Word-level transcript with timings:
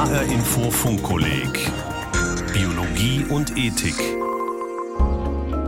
HR 0.00 0.22
Info 0.22 0.70
Funkkolleg 0.70 1.70
Biologie 2.54 3.22
und 3.28 3.54
Ethik. 3.58 3.96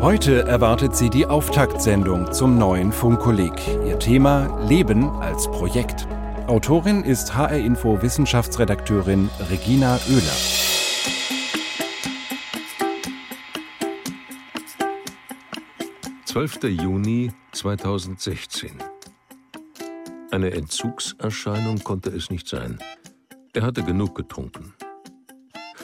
Heute 0.00 0.44
erwartet 0.44 0.96
sie 0.96 1.10
die 1.10 1.26
Auftaktsendung 1.26 2.32
zum 2.32 2.56
neuen 2.56 2.92
Funkkolleg. 2.92 3.52
Ihr 3.86 3.98
Thema 3.98 4.58
Leben 4.66 5.10
als 5.20 5.50
Projekt. 5.50 6.08
Autorin 6.46 7.04
ist 7.04 7.34
HR 7.36 7.58
Info 7.58 8.00
Wissenschaftsredakteurin 8.00 9.28
Regina 9.50 9.98
Oehler. 10.08 10.32
Zwölfter 16.24 16.68
Juni 16.68 17.32
2016. 17.52 18.70
Eine 20.30 20.52
Entzugserscheinung 20.52 21.84
konnte 21.84 22.08
es 22.08 22.30
nicht 22.30 22.48
sein. 22.48 22.78
Er 23.54 23.62
hatte 23.62 23.82
genug 23.82 24.14
getrunken. 24.14 24.72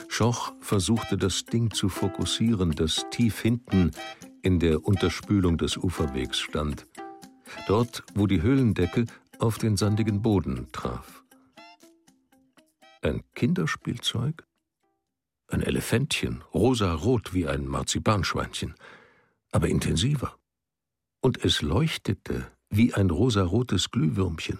Schoch 0.07 0.53
versuchte 0.59 1.17
das 1.17 1.45
Ding 1.45 1.71
zu 1.71 1.87
fokussieren, 1.87 2.71
das 2.71 3.05
tief 3.11 3.39
hinten 3.39 3.91
in 4.41 4.59
der 4.59 4.85
Unterspülung 4.85 5.57
des 5.57 5.77
Uferwegs 5.77 6.39
stand. 6.39 6.87
Dort, 7.67 8.03
wo 8.15 8.25
die 8.25 8.41
Höhlendecke 8.41 9.05
auf 9.37 9.59
den 9.59 9.77
sandigen 9.77 10.21
Boden 10.21 10.71
traf. 10.71 11.23
Ein 13.01 13.23
Kinderspielzeug? 13.35 14.45
Ein 15.47 15.61
Elefantchen, 15.61 16.43
rosarot 16.53 17.33
wie 17.33 17.47
ein 17.47 17.67
Marzipanschweinchen, 17.67 18.73
aber 19.51 19.67
intensiver. 19.67 20.37
Und 21.21 21.43
es 21.43 21.61
leuchtete 21.61 22.51
wie 22.69 22.93
ein 22.93 23.09
rosarotes 23.09 23.91
Glühwürmchen. 23.91 24.59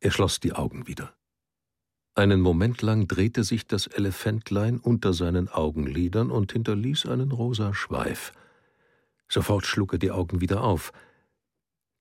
Er 0.00 0.10
schloss 0.10 0.40
die 0.40 0.52
Augen 0.52 0.86
wieder. 0.86 1.14
Einen 2.16 2.40
Moment 2.40 2.80
lang 2.80 3.08
drehte 3.08 3.42
sich 3.42 3.66
das 3.66 3.88
Elefantlein 3.88 4.78
unter 4.78 5.12
seinen 5.12 5.48
Augenlidern 5.48 6.30
und 6.30 6.52
hinterließ 6.52 7.06
einen 7.06 7.32
rosa 7.32 7.74
Schweif. 7.74 8.32
Sofort 9.28 9.66
schlug 9.66 9.94
er 9.94 9.98
die 9.98 10.12
Augen 10.12 10.40
wieder 10.40 10.62
auf. 10.62 10.92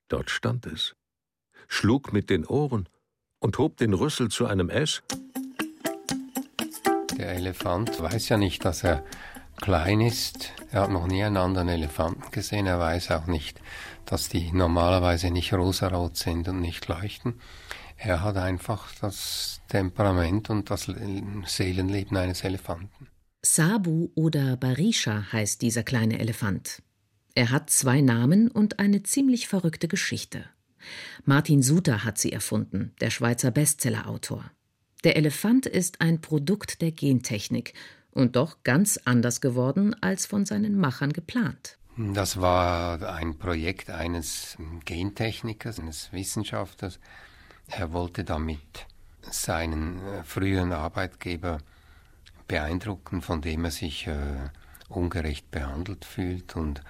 Dort 0.09 0.29
stand 0.29 0.67
es, 0.67 0.95
schlug 1.67 2.13
mit 2.13 2.29
den 2.29 2.45
Ohren 2.45 2.87
und 3.39 3.57
hob 3.57 3.77
den 3.77 3.93
Rüssel 3.93 4.29
zu 4.29 4.45
einem 4.45 4.69
S. 4.69 5.01
Der 7.17 7.33
Elefant 7.33 7.99
weiß 7.99 8.29
ja 8.29 8.37
nicht, 8.37 8.63
dass 8.65 8.83
er 8.83 9.03
klein 9.57 9.99
ist. 9.99 10.53
Er 10.71 10.81
hat 10.81 10.91
noch 10.91 11.07
nie 11.07 11.23
einen 11.23 11.37
anderen 11.37 11.69
Elefanten 11.69 12.29
gesehen. 12.29 12.67
Er 12.67 12.79
weiß 12.79 13.09
auch 13.11 13.25
nicht, 13.25 13.59
dass 14.05 14.29
die 14.29 14.51
normalerweise 14.51 15.31
nicht 15.31 15.53
rosarot 15.53 16.17
sind 16.17 16.47
und 16.47 16.59
nicht 16.59 16.87
leuchten. 16.87 17.39
Er 18.05 18.21
hat 18.21 18.35
einfach 18.35 18.93
das 18.99 19.61
Temperament 19.69 20.49
und 20.49 20.69
das 20.69 20.91
Seelenleben 21.45 22.17
eines 22.17 22.43
Elefanten. 22.43 23.07
Sabu 23.41 24.09
oder 24.13 24.57
Barisha 24.57 25.31
heißt 25.31 25.61
dieser 25.61 25.83
kleine 25.83 26.19
Elefant. 26.19 26.81
Er 27.33 27.49
hat 27.49 27.69
zwei 27.69 28.01
Namen 28.01 28.51
und 28.51 28.79
eine 28.79 29.03
ziemlich 29.03 29.47
verrückte 29.47 29.87
Geschichte. 29.87 30.43
Martin 31.23 31.61
Suter 31.61 32.03
hat 32.03 32.17
sie 32.17 32.33
erfunden, 32.33 32.93
der 32.99 33.09
Schweizer 33.09 33.51
Bestsellerautor. 33.51 34.51
Der 35.05 35.15
Elefant 35.15 35.65
ist 35.65 36.01
ein 36.01 36.19
Produkt 36.19 36.81
der 36.81 36.91
Gentechnik 36.91 37.73
und 38.11 38.35
doch 38.35 38.63
ganz 38.63 38.99
anders 39.05 39.39
geworden 39.39 39.95
als 40.01 40.25
von 40.25 40.45
seinen 40.45 40.77
Machern 40.77 41.13
geplant. 41.13 41.77
Das 41.95 42.41
war 42.41 43.13
ein 43.13 43.37
Projekt 43.37 43.89
eines 43.89 44.57
Gentechnikers, 44.83 45.79
eines 45.79 46.11
Wissenschaftlers. 46.11 46.99
Er 47.67 47.93
wollte 47.93 48.23
damit 48.23 48.85
seinen 49.21 50.05
äh, 50.05 50.23
früheren 50.23 50.73
Arbeitgeber 50.73 51.59
beeindrucken, 52.47 53.21
von 53.21 53.41
dem 53.41 53.65
er 53.65 53.71
sich 53.71 54.07
äh, 54.07 54.49
ungerecht 54.89 55.49
behandelt 55.51 56.05
fühlt. 56.05 56.55
Und, 56.55 56.81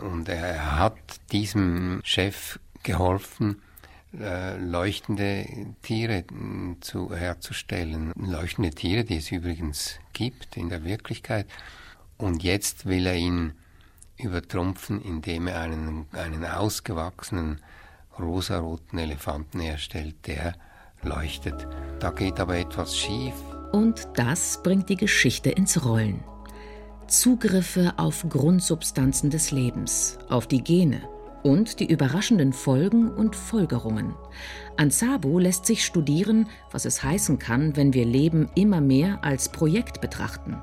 und 0.00 0.28
er 0.28 0.78
hat 0.78 0.98
diesem 1.30 2.00
Chef 2.04 2.58
geholfen, 2.82 3.62
äh, 4.18 4.56
leuchtende 4.58 5.46
Tiere 5.82 6.18
äh, 6.18 6.24
zu, 6.80 7.14
herzustellen. 7.14 8.12
Leuchtende 8.16 8.70
Tiere, 8.70 9.04
die 9.04 9.16
es 9.16 9.30
übrigens 9.30 9.98
gibt 10.12 10.56
in 10.56 10.68
der 10.68 10.84
Wirklichkeit. 10.84 11.46
Und 12.18 12.42
jetzt 12.42 12.86
will 12.86 13.06
er 13.06 13.16
ihn 13.16 13.54
übertrumpfen, 14.18 15.02
indem 15.02 15.46
er 15.46 15.60
einen, 15.60 16.06
einen 16.12 16.44
ausgewachsenen 16.44 17.60
rosaroten 18.18 18.98
Elefanten 18.98 19.60
herstellt, 19.60 20.26
der 20.26 20.54
leuchtet. 21.02 21.66
Da 21.98 22.10
geht 22.10 22.40
aber 22.40 22.56
etwas 22.56 22.96
schief. 22.96 23.34
Und 23.72 24.06
das 24.14 24.62
bringt 24.62 24.88
die 24.88 24.96
Geschichte 24.96 25.50
ins 25.50 25.84
Rollen. 25.84 26.22
Zugriffe 27.06 27.94
auf 27.96 28.24
Grundsubstanzen 28.28 29.30
des 29.30 29.50
Lebens, 29.50 30.18
auf 30.28 30.46
die 30.46 30.62
Gene 30.62 31.02
und 31.42 31.80
die 31.80 31.90
überraschenden 31.90 32.52
Folgen 32.52 33.10
und 33.10 33.34
Folgerungen. 33.34 34.14
An 34.76 34.90
Sabo 34.90 35.38
lässt 35.38 35.66
sich 35.66 35.84
studieren, 35.84 36.48
was 36.70 36.84
es 36.84 37.02
heißen 37.02 37.38
kann, 37.38 37.76
wenn 37.76 37.92
wir 37.92 38.04
Leben 38.04 38.48
immer 38.54 38.80
mehr 38.80 39.24
als 39.24 39.50
Projekt 39.50 40.00
betrachten. 40.00 40.56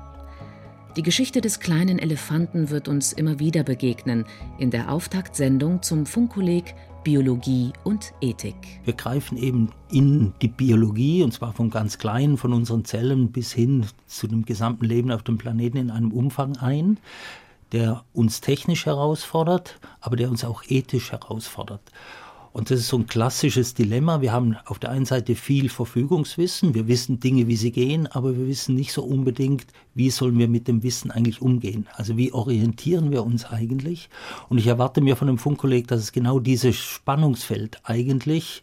Die 0.96 1.02
Geschichte 1.02 1.40
des 1.40 1.60
kleinen 1.60 2.00
Elefanten 2.00 2.70
wird 2.70 2.88
uns 2.88 3.12
immer 3.12 3.38
wieder 3.38 3.62
begegnen 3.62 4.24
in 4.58 4.70
der 4.70 4.90
Auftaktsendung 4.90 5.82
zum 5.82 6.04
Funkkolleg 6.04 6.74
Biologie 7.02 7.72
und 7.84 8.12
Ethik. 8.20 8.80
Wir 8.84 8.94
greifen 8.94 9.38
eben 9.38 9.70
in 9.90 10.32
die 10.42 10.48
Biologie, 10.48 11.22
und 11.22 11.32
zwar 11.32 11.52
von 11.52 11.70
ganz 11.70 11.98
kleinen, 11.98 12.36
von 12.36 12.52
unseren 12.52 12.84
Zellen 12.84 13.32
bis 13.32 13.52
hin 13.52 13.86
zu 14.06 14.26
dem 14.26 14.44
gesamten 14.44 14.84
Leben 14.84 15.10
auf 15.10 15.22
dem 15.22 15.38
Planeten 15.38 15.78
in 15.78 15.90
einem 15.90 16.12
Umfang 16.12 16.56
ein, 16.58 16.98
der 17.72 18.04
uns 18.12 18.40
technisch 18.40 18.86
herausfordert, 18.86 19.78
aber 20.00 20.16
der 20.16 20.28
uns 20.28 20.44
auch 20.44 20.62
ethisch 20.68 21.12
herausfordert. 21.12 21.82
Und 22.52 22.70
das 22.70 22.80
ist 22.80 22.88
so 22.88 22.98
ein 22.98 23.06
klassisches 23.06 23.74
Dilemma. 23.74 24.20
Wir 24.20 24.32
haben 24.32 24.56
auf 24.66 24.80
der 24.80 24.90
einen 24.90 25.04
Seite 25.04 25.36
viel 25.36 25.68
Verfügungswissen, 25.68 26.74
wir 26.74 26.88
wissen 26.88 27.20
Dinge, 27.20 27.46
wie 27.46 27.56
sie 27.56 27.70
gehen, 27.70 28.08
aber 28.08 28.36
wir 28.36 28.48
wissen 28.48 28.74
nicht 28.74 28.92
so 28.92 29.04
unbedingt, 29.04 29.66
wie 29.94 30.10
sollen 30.10 30.38
wir 30.38 30.48
mit 30.48 30.66
dem 30.66 30.82
Wissen 30.82 31.12
eigentlich 31.12 31.40
umgehen. 31.40 31.86
Also 31.94 32.16
wie 32.16 32.32
orientieren 32.32 33.12
wir 33.12 33.24
uns 33.24 33.44
eigentlich? 33.44 34.10
Und 34.48 34.58
ich 34.58 34.66
erwarte 34.66 35.00
mir 35.00 35.16
von 35.16 35.28
dem 35.28 35.38
Funkkolleg, 35.38 35.86
dass 35.86 36.00
es 36.00 36.12
genau 36.12 36.40
dieses 36.40 36.76
Spannungsfeld 36.76 37.80
eigentlich 37.84 38.62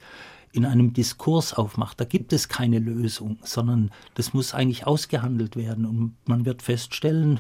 in 0.52 0.66
einem 0.66 0.92
Diskurs 0.92 1.54
aufmacht. 1.54 2.00
Da 2.00 2.06
gibt 2.06 2.34
es 2.34 2.50
keine 2.50 2.80
Lösung, 2.80 3.38
sondern 3.44 3.92
das 4.16 4.34
muss 4.34 4.54
eigentlich 4.54 4.86
ausgehandelt 4.86 5.56
werden. 5.56 5.86
Und 5.86 6.16
man 6.26 6.46
wird 6.46 6.62
feststellen, 6.62 7.40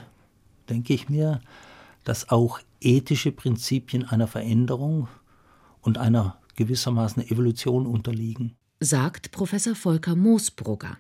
denke 0.69 0.94
ich 0.94 1.09
mir, 1.09 1.41
dass 2.03 2.30
auch 2.30 2.59
ethische 2.80 3.31
Prinzipien 3.34 4.06
einer 4.06 4.28
Veränderung 4.28 5.09
und 5.88 5.98
einer 5.98 6.38
gewissermaßen 6.58 7.25
Evolution 7.30 7.88
unterliegen. 7.88 8.58
Sagt 8.81 9.31
Professor 9.31 9.74
Volker 9.74 10.18
Moosbrugger. 10.18 10.98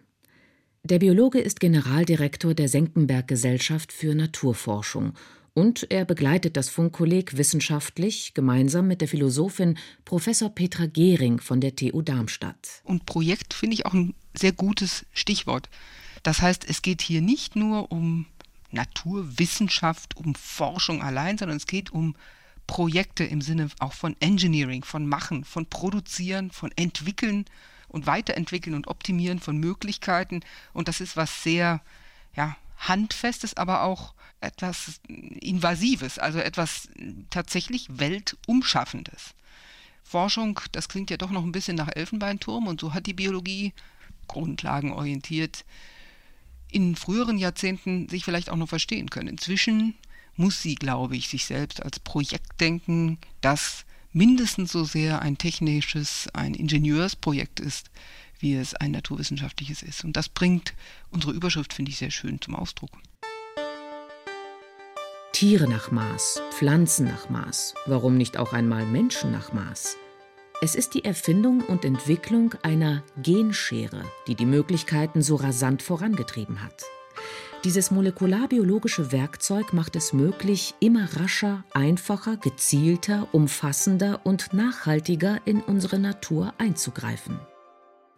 Der 0.83 0.99
Biologe 0.99 1.39
ist 1.39 1.59
Generaldirektor 1.59 2.53
der 2.53 2.69
Senckenberg 2.69 3.27
Gesellschaft 3.27 3.91
für 3.91 4.15
Naturforschung 4.15 5.11
und 5.53 5.91
er 5.91 6.05
begleitet 6.05 6.55
das 6.55 6.69
Funkkolleg 6.69 7.35
wissenschaftlich 7.35 8.33
gemeinsam 8.33 8.87
mit 8.87 9.01
der 9.01 9.09
Philosophin 9.09 9.77
Professor 10.05 10.49
Petra 10.49 10.85
Gehring 10.85 11.41
von 11.41 11.59
der 11.59 11.75
TU 11.75 12.01
Darmstadt. 12.01 12.81
Und 12.85 13.05
Projekt 13.05 13.53
finde 13.53 13.73
ich 13.73 13.85
auch 13.85 13.93
ein 13.93 14.13
sehr 14.33 14.53
gutes 14.53 15.05
Stichwort. 15.11 15.69
Das 16.23 16.41
heißt, 16.41 16.63
es 16.69 16.81
geht 16.81 17.01
hier 17.01 17.21
nicht 17.21 17.57
nur 17.57 17.91
um 17.91 18.25
Naturwissenschaft, 18.71 20.15
um 20.15 20.33
Forschung 20.33 21.01
allein, 21.01 21.37
sondern 21.37 21.57
es 21.57 21.67
geht 21.67 21.91
um 21.91 22.15
Projekte 22.67 23.23
im 23.23 23.41
Sinne 23.41 23.69
auch 23.79 23.93
von 23.93 24.15
Engineering, 24.19 24.83
von 24.83 25.07
Machen, 25.07 25.43
von 25.43 25.65
Produzieren, 25.65 26.51
von 26.51 26.71
Entwickeln 26.75 27.45
und 27.87 28.05
Weiterentwickeln 28.05 28.75
und 28.75 28.87
Optimieren 28.87 29.39
von 29.39 29.57
Möglichkeiten. 29.57 30.41
Und 30.73 30.87
das 30.87 30.99
ist 30.99 31.15
was 31.15 31.43
sehr 31.43 31.81
ja, 32.35 32.55
Handfestes, 32.77 33.55
aber 33.55 33.83
auch 33.83 34.13
etwas 34.41 34.99
Invasives, 35.07 36.19
also 36.19 36.39
etwas 36.39 36.89
tatsächlich 37.29 37.87
Weltumschaffendes. 37.89 39.33
Forschung, 40.03 40.59
das 40.71 40.87
klingt 40.87 41.09
ja 41.09 41.17
doch 41.17 41.31
noch 41.31 41.43
ein 41.43 41.51
bisschen 41.51 41.75
nach 41.75 41.89
Elfenbeinturm 41.93 42.67
und 42.67 42.79
so 42.79 42.93
hat 42.93 43.07
die 43.07 43.13
Biologie 43.13 43.73
grundlagenorientiert 44.27 45.65
in 46.69 46.95
früheren 46.95 47.37
Jahrzehnten 47.37 48.09
sich 48.09 48.23
vielleicht 48.25 48.49
auch 48.49 48.55
noch 48.55 48.69
verstehen 48.69 49.09
können. 49.09 49.29
Inzwischen 49.29 49.95
muss 50.37 50.61
sie, 50.61 50.75
glaube 50.75 51.17
ich, 51.17 51.27
sich 51.27 51.45
selbst 51.45 51.83
als 51.83 51.99
Projekt 51.99 52.61
denken, 52.61 53.17
das 53.41 53.85
mindestens 54.13 54.71
so 54.71 54.83
sehr 54.83 55.21
ein 55.21 55.37
technisches, 55.37 56.27
ein 56.33 56.53
Ingenieursprojekt 56.53 57.59
ist, 57.59 57.89
wie 58.39 58.55
es 58.55 58.73
ein 58.75 58.91
naturwissenschaftliches 58.91 59.81
ist. 59.81 60.03
Und 60.03 60.13
das 60.15 60.29
bringt 60.29 60.73
unsere 61.09 61.33
Überschrift, 61.33 61.73
finde 61.73 61.91
ich, 61.91 61.97
sehr 61.97 62.11
schön 62.11 62.39
zum 62.41 62.55
Ausdruck. 62.55 62.91
Tiere 65.33 65.69
nach 65.69 65.91
Maß, 65.91 66.41
Pflanzen 66.51 67.05
nach 67.05 67.29
Maß, 67.29 67.75
warum 67.85 68.17
nicht 68.17 68.37
auch 68.37 68.53
einmal 68.53 68.85
Menschen 68.85 69.31
nach 69.31 69.53
Maß? 69.53 69.97
Es 70.61 70.73
ist 70.73 70.95
die 70.95 71.05
Erfindung 71.05 71.61
und 71.61 71.85
Entwicklung 71.85 72.55
einer 72.63 73.03
Genschere, 73.21 74.03
die 74.25 74.33
die 74.33 74.47
Möglichkeiten 74.47 75.21
so 75.21 75.35
rasant 75.35 75.83
vorangetrieben 75.83 76.63
hat. 76.63 76.83
Dieses 77.67 77.91
molekularbiologische 77.91 79.11
Werkzeug 79.11 79.73
macht 79.73 79.97
es 79.97 80.13
möglich, 80.13 80.73
immer 80.79 81.05
rascher, 81.19 81.65
einfacher, 81.73 82.37
gezielter, 82.37 83.27
umfassender 83.33 84.21
und 84.23 84.53
nachhaltiger 84.53 85.41
in 85.43 85.59
unsere 85.59 85.99
Natur 85.99 86.53
einzugreifen. 86.59 87.37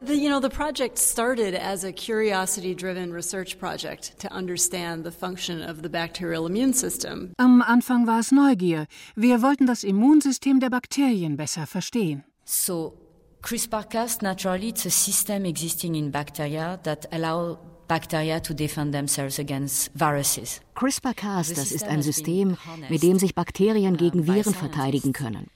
The, 0.06 0.14
you 0.14 0.30
know, 0.30 0.40
the 0.40 0.56
project 0.56 1.00
started 1.00 1.56
as 1.56 1.84
a 1.84 1.92
curiosity-driven 1.92 3.12
research 3.12 3.58
project 3.58 4.20
to 4.20 4.28
understand 4.32 5.04
the 5.04 5.12
function 5.12 5.68
of 5.68 5.82
the 5.82 5.90
bacterial 5.90 6.46
immune 6.46 6.76
system. 6.76 7.34
Am 7.40 7.64
Anfang 7.64 8.06
war 8.06 8.20
es 8.20 8.32
Neugier. 8.32 8.86
Wir 9.16 9.42
wollten 9.42 9.66
das 9.66 9.84
Immunsystem 9.84 10.60
der 10.60 10.70
Bakterien 10.70 11.38
besser 11.38 11.66
verstehen. 11.66 12.24
So, 12.46 12.94
CRISPR-Cas 13.42 14.22
naturally 14.22 14.70
it's 14.70 14.86
a 14.86 14.92
system 14.92 15.44
existing 15.46 15.96
in 15.96 16.12
bacteria 16.12 16.78
that 16.84 17.12
allow 17.12 17.58
bacteria 17.90 18.40
to 18.40 18.54
defend 18.54 18.94
themselves 18.94 19.38
against 19.40 19.92
viruses. 19.94 20.62
CRISPR-Cas, 20.76 21.54
das 21.54 21.74
ist 21.74 21.84
ein 21.84 22.02
System, 22.02 22.56
mit 22.88 23.04
dem 23.04 23.20
sich 23.20 23.36
Bakterien 23.36 23.98
gegen 23.98 24.28
Viren 24.28 24.54
verteidigen 24.54 25.12
können. 25.12 25.48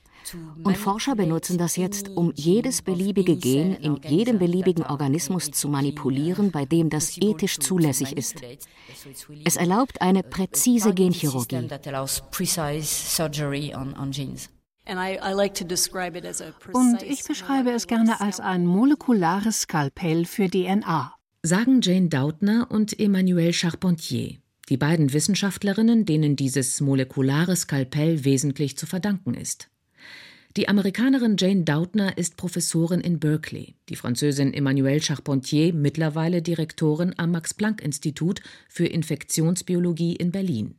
Und 0.63 0.77
Forscher 0.77 1.15
benutzen 1.15 1.57
das 1.57 1.75
jetzt, 1.75 2.09
um 2.09 2.31
jedes 2.35 2.81
beliebige 2.81 3.35
Gen 3.35 3.75
in 3.75 3.99
jedem 4.07 4.39
beliebigen 4.39 4.85
Organismus 4.85 5.51
zu 5.51 5.67
manipulieren, 5.67 6.51
bei 6.51 6.65
dem 6.65 6.89
das 6.89 7.17
ethisch 7.17 7.59
zulässig 7.59 8.15
ist. 8.17 8.41
Es 9.43 9.55
erlaubt 9.55 10.01
eine 10.01 10.23
präzise 10.23 10.93
Genchirurgie. 10.93 11.67
Und 16.73 17.03
ich 17.03 17.23
beschreibe 17.23 17.71
es 17.71 17.87
gerne 17.87 18.21
als 18.21 18.39
ein 18.39 18.65
molekulares 18.65 19.61
Skalpell 19.61 20.25
für 20.25 20.49
DNA. 20.49 21.13
Sagen 21.45 21.81
Jane 21.81 22.07
Dautner 22.07 22.71
und 22.71 22.97
Emmanuelle 22.97 23.51
Charpentier, 23.51 24.37
die 24.69 24.77
beiden 24.77 25.11
Wissenschaftlerinnen, 25.11 26.05
denen 26.05 26.37
dieses 26.37 26.79
molekulare 26.79 27.57
Skalpell 27.57 28.23
wesentlich 28.23 28.77
zu 28.77 28.85
verdanken 28.85 29.33
ist. 29.33 29.67
Die 30.55 30.69
Amerikanerin 30.69 31.35
Jane 31.37 31.65
Doudna 31.65 32.11
ist 32.11 32.37
Professorin 32.37 33.01
in 33.01 33.19
Berkeley, 33.19 33.75
die 33.89 33.97
Französin 33.97 34.53
Emmanuelle 34.53 35.01
Charpentier 35.01 35.73
mittlerweile 35.73 36.41
Direktorin 36.41 37.13
am 37.17 37.31
Max-Planck-Institut 37.31 38.39
für 38.69 38.85
Infektionsbiologie 38.85 40.15
in 40.15 40.31
Berlin. 40.31 40.75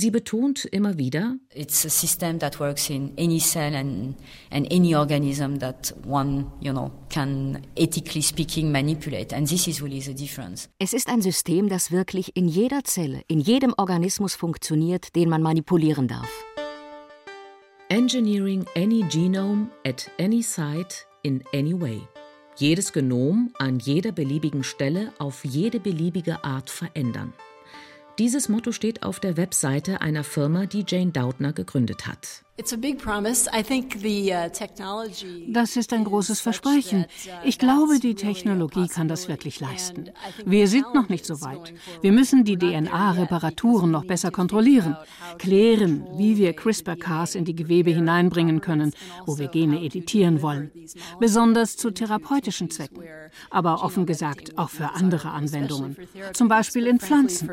Sie 0.00 0.10
betont 0.10 0.64
immer 0.64 0.96
wieder, 0.96 1.36
It's 1.52 1.84
a 1.84 1.90
system 1.90 2.38
that 2.38 2.58
works 2.58 2.88
in 2.88 3.12
any 3.18 3.38
cell 3.38 3.74
and, 3.74 4.14
and 4.50 4.66
any 4.72 4.96
organism 4.96 5.58
that 5.58 5.94
one, 6.06 6.46
you 6.58 6.72
know, 6.72 6.90
can 7.10 7.60
ethically 7.76 8.22
speaking 8.22 8.72
manipulate. 8.72 9.36
And 9.36 9.46
this 9.46 9.66
is 9.68 9.82
really 9.82 10.00
the 10.00 10.14
difference. 10.14 10.70
Es 10.78 10.94
ist 10.94 11.10
ein 11.10 11.20
System, 11.20 11.68
das 11.68 11.90
wirklich 11.90 12.34
in 12.34 12.48
jeder 12.48 12.82
Zelle, 12.82 13.20
in 13.28 13.40
jedem 13.40 13.74
Organismus 13.76 14.34
funktioniert, 14.34 15.14
den 15.16 15.28
man 15.28 15.42
manipulieren 15.42 16.08
darf. 16.08 16.30
Engineering 17.90 18.64
any 18.74 19.02
genome 19.10 19.68
at 19.86 20.10
any 20.18 20.42
site 20.42 21.04
in 21.22 21.44
any 21.52 21.78
way. 21.78 22.00
Jedes 22.56 22.94
Genom 22.94 23.50
an 23.58 23.78
jeder 23.78 24.12
beliebigen 24.12 24.64
Stelle 24.64 25.12
auf 25.18 25.44
jede 25.44 25.78
beliebige 25.78 26.42
Art 26.42 26.70
verändern. 26.70 27.34
Dieses 28.18 28.48
Motto 28.48 28.72
steht 28.72 29.02
auf 29.02 29.20
der 29.20 29.36
Webseite 29.36 30.00
einer 30.00 30.24
Firma, 30.24 30.66
die 30.66 30.84
Jane 30.86 31.12
Doudna 31.12 31.52
gegründet 31.52 32.06
hat. 32.06 32.44
Das 35.48 35.76
ist 35.76 35.92
ein 35.92 36.04
großes 36.04 36.40
Versprechen. 36.40 37.04
uh, 37.04 37.30
Ich 37.44 37.58
glaube, 37.58 37.98
die 37.98 38.14
Technologie 38.14 38.86
kann 38.88 39.08
das 39.08 39.28
wirklich 39.28 39.60
leisten. 39.60 40.10
Wir 40.44 40.68
sind 40.68 40.94
noch 40.94 41.08
nicht 41.08 41.24
so 41.24 41.40
weit. 41.40 41.72
Wir 42.02 42.12
müssen 42.12 42.44
die 42.44 42.58
DNA-Reparaturen 42.58 43.90
noch 43.90 44.04
besser 44.04 44.30
kontrollieren, 44.30 44.96
klären, 45.38 46.06
wie 46.16 46.36
wir 46.36 46.52
CRISPR-Cas 46.52 47.34
in 47.34 47.44
die 47.44 47.54
Gewebe 47.54 47.90
hineinbringen 47.90 48.60
können, 48.60 48.92
wo 49.26 49.38
wir 49.38 49.48
Gene 49.48 49.82
editieren 49.82 50.42
wollen. 50.42 50.70
Besonders 51.18 51.76
zu 51.76 51.90
therapeutischen 51.90 52.70
Zwecken, 52.70 53.02
aber 53.50 53.82
offen 53.82 54.06
gesagt 54.06 54.58
auch 54.58 54.70
für 54.70 54.90
andere 54.90 55.30
Anwendungen, 55.30 55.96
zum 56.32 56.48
Beispiel 56.48 56.86
in 56.86 57.00
Pflanzen. 57.00 57.48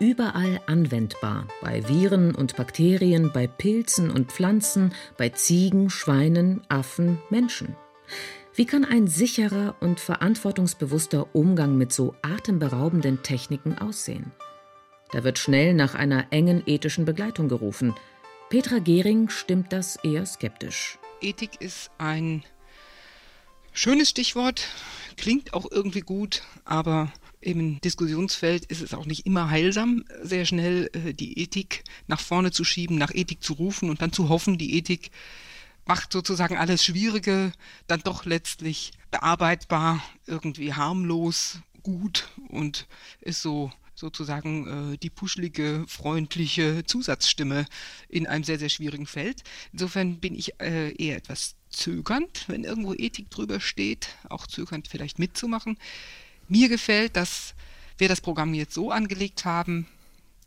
Überall 0.00 0.60
anwendbar, 0.66 1.46
bei 1.62 1.88
Viren 1.88 2.34
und 2.34 2.56
Bakterien, 2.56 3.30
bei 3.32 3.46
Pilzen 3.46 4.10
und 4.10 4.32
Pflanzen, 4.32 4.92
bei 5.16 5.28
Ziegen, 5.28 5.88
Schweinen, 5.88 6.62
Affen, 6.68 7.18
Menschen. 7.30 7.76
Wie 8.54 8.66
kann 8.66 8.84
ein 8.84 9.06
sicherer 9.06 9.76
und 9.80 10.00
verantwortungsbewusster 10.00 11.34
Umgang 11.34 11.78
mit 11.78 11.92
so 11.92 12.14
atemberaubenden 12.22 13.22
Techniken 13.22 13.78
aussehen? 13.78 14.32
Da 15.12 15.22
wird 15.22 15.38
schnell 15.38 15.74
nach 15.74 15.94
einer 15.94 16.26
engen 16.32 16.64
ethischen 16.66 17.04
Begleitung 17.04 17.48
gerufen. 17.48 17.94
Petra 18.50 18.78
Gehring 18.78 19.28
stimmt 19.28 19.72
das 19.72 19.96
eher 20.02 20.26
skeptisch. 20.26 20.98
Ethik 21.20 21.60
ist 21.60 21.92
ein 21.98 22.42
schönes 23.72 24.10
Stichwort, 24.10 24.66
klingt 25.16 25.54
auch 25.54 25.70
irgendwie 25.70 26.00
gut, 26.00 26.42
aber 26.64 27.12
im 27.44 27.80
Diskussionsfeld 27.82 28.64
ist 28.64 28.80
es 28.80 28.94
auch 28.94 29.04
nicht 29.04 29.26
immer 29.26 29.50
heilsam, 29.50 30.04
sehr 30.22 30.46
schnell 30.46 30.90
äh, 30.94 31.12
die 31.12 31.38
Ethik 31.38 31.84
nach 32.06 32.20
vorne 32.20 32.50
zu 32.50 32.64
schieben, 32.64 32.96
nach 32.96 33.14
Ethik 33.14 33.42
zu 33.42 33.52
rufen 33.52 33.90
und 33.90 34.00
dann 34.00 34.12
zu 34.12 34.30
hoffen, 34.30 34.56
die 34.56 34.74
Ethik 34.76 35.10
macht 35.84 36.12
sozusagen 36.12 36.56
alles 36.56 36.82
Schwierige 36.82 37.52
dann 37.86 38.00
doch 38.00 38.24
letztlich 38.24 38.92
bearbeitbar, 39.10 40.02
irgendwie 40.26 40.72
harmlos, 40.72 41.60
gut 41.82 42.30
und 42.48 42.86
ist 43.20 43.42
so 43.42 43.70
sozusagen 43.94 44.94
äh, 44.94 44.98
die 44.98 45.10
puschlige, 45.10 45.84
freundliche 45.86 46.84
Zusatzstimme 46.86 47.66
in 48.08 48.26
einem 48.26 48.42
sehr, 48.42 48.58
sehr 48.58 48.70
schwierigen 48.70 49.06
Feld. 49.06 49.42
Insofern 49.72 50.18
bin 50.18 50.34
ich 50.34 50.58
äh, 50.60 50.94
eher 50.96 51.16
etwas 51.16 51.56
zögernd, 51.68 52.44
wenn 52.48 52.64
irgendwo 52.64 52.94
Ethik 52.94 53.30
drüber 53.30 53.60
steht, 53.60 54.08
auch 54.30 54.46
zögernd 54.46 54.88
vielleicht 54.88 55.18
mitzumachen. 55.18 55.76
Mir 56.48 56.68
gefällt, 56.68 57.16
dass 57.16 57.54
wir 57.98 58.08
das 58.08 58.20
Programm 58.20 58.54
jetzt 58.54 58.74
so 58.74 58.90
angelegt 58.90 59.44
haben, 59.44 59.86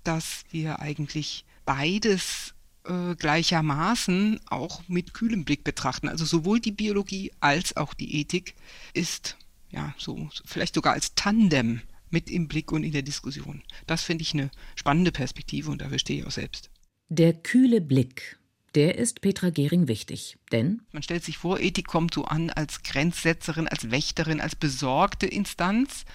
dass 0.04 0.44
wir 0.52 0.80
eigentlich 0.80 1.46
beides 1.66 2.54
äh, 2.86 3.16
gleichermaßen 3.16 4.40
auch 4.48 4.82
mit 4.88 5.14
kühlem 5.14 5.44
Blick 5.44 5.64
betrachten. 5.64 6.08
Also 6.08 6.26
sowohl 6.26 6.60
die 6.60 6.72
Biologie 6.72 7.32
als 7.40 7.76
auch 7.78 7.94
die 7.94 8.20
Ethik 8.20 8.56
ist 8.94 9.38
ja 9.70 9.94
so 9.98 10.30
vielleicht 10.46 10.76
sogar 10.76 10.94
als 10.94 11.14
Tandem 11.16 11.82
mit 12.10 12.30
im 12.30 12.48
Blick 12.48 12.72
und 12.72 12.84
in 12.84 12.94
der 12.94 13.02
Diskussion. 13.02 13.64
Das 13.86 14.04
finde 14.04 14.22
ich 14.22 14.34
eine 14.34 14.50
spannende 14.76 15.12
Perspektive 15.12 15.72
und 15.72 15.82
dafür 15.82 16.00
stehe 16.00 16.22
ich 16.22 16.26
auch 16.26 16.32
selbst. 16.32 16.70
Der 17.10 17.34
kühle 17.34 17.82
Blick, 17.82 18.37
der 18.76 18.98
ist 18.98 19.22
Petra 19.22 19.50
Gehring 19.50 19.88
wichtig, 19.88 20.38
denn 20.52 20.82
man 20.92 21.04
stellt 21.04 21.24
sich 21.24 21.38
vor, 21.38 21.60
Ethik 21.60 21.88
kommt 21.88 22.14
so 22.14 22.26
an 22.26 22.50
als 22.50 22.84
Grenzsetzerin, 22.84 23.68
als 23.68 23.92
Wächterin, 23.92 24.42
als 24.42 24.56
besorgte 24.56 25.26
Instanz. 25.26 26.06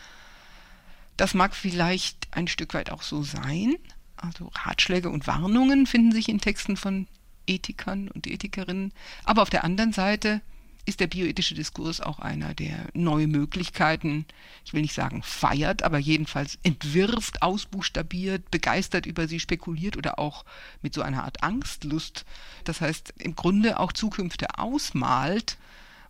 Das 1.16 1.34
mag 1.34 1.54
vielleicht 1.54 2.28
ein 2.30 2.48
Stück 2.48 2.74
weit 2.74 2.90
auch 2.90 3.02
so 3.02 3.22
sein. 3.22 3.76
Also 4.16 4.50
Ratschläge 4.54 5.10
und 5.10 5.26
Warnungen 5.26 5.86
finden 5.86 6.12
sich 6.12 6.28
in 6.28 6.40
Texten 6.40 6.76
von 6.76 7.08
Ethikern 7.46 8.08
und 8.08 8.26
Ethikerinnen. 8.26 8.92
Aber 9.24 9.42
auf 9.42 9.50
der 9.50 9.64
anderen 9.64 9.92
Seite 9.92 10.40
ist 10.84 11.00
der 11.00 11.06
bioethische 11.06 11.54
Diskurs 11.54 12.00
auch 12.00 12.18
einer, 12.18 12.54
der 12.54 12.88
neue 12.92 13.28
Möglichkeiten, 13.28 14.26
ich 14.64 14.72
will 14.72 14.82
nicht 14.82 14.94
sagen 14.94 15.22
feiert, 15.22 15.82
aber 15.82 15.98
jedenfalls 15.98 16.58
entwirft, 16.62 17.42
ausbuchstabiert, 17.42 18.50
begeistert 18.50 19.06
über 19.06 19.28
sie 19.28 19.38
spekuliert 19.38 19.96
oder 19.96 20.18
auch 20.18 20.44
mit 20.80 20.94
so 20.94 21.02
einer 21.02 21.24
Art 21.24 21.42
Angstlust. 21.42 22.24
Das 22.64 22.80
heißt, 22.80 23.14
im 23.18 23.36
Grunde 23.36 23.78
auch 23.78 23.92
Zukünfte 23.92 24.58
ausmalt 24.58 25.56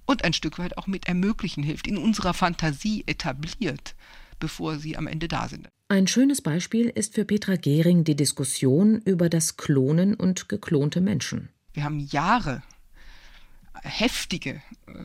und 0.07 0.25
ein 0.25 0.33
Stück 0.33 0.59
weit 0.59 0.79
auch 0.79 0.87
mit 0.87 1.07
ermöglichen 1.07 1.63
hilft, 1.63 1.87
in 1.87 1.99
unserer 1.99 2.33
Fantasie 2.33 3.05
etabliert, 3.07 3.95
bevor 4.41 4.79
sie 4.79 4.97
am 4.97 5.07
Ende 5.07 5.29
da 5.29 5.49
sind. 5.49 5.69
Ein 5.89 6.07
schönes 6.07 6.41
Beispiel 6.41 6.89
ist 6.89 7.15
für 7.15 7.27
Petra 7.27 7.57
Gehring 7.57 8.05
die 8.05 8.17
Diskussion 8.17 9.03
über 9.05 9.29
das 9.29 9.59
Klonen 9.59 10.15
und 10.15 10.49
geklonte 10.49 11.03
Menschen. 11.03 11.51
Wir 11.75 11.85
haben 11.85 12.01
Jahre 12.01 12.63
heftige, 13.83 14.63
äh, 14.87 15.05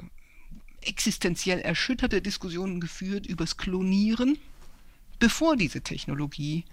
existenziell 0.81 1.59
erschütterte 1.59 2.21
Diskussionen 2.21 2.79
geführt 2.79 3.25
übers 3.25 3.57
Klonieren, 3.57 4.37
bevor 5.19 5.55
diese 5.55 5.81
Technologie 5.81 6.65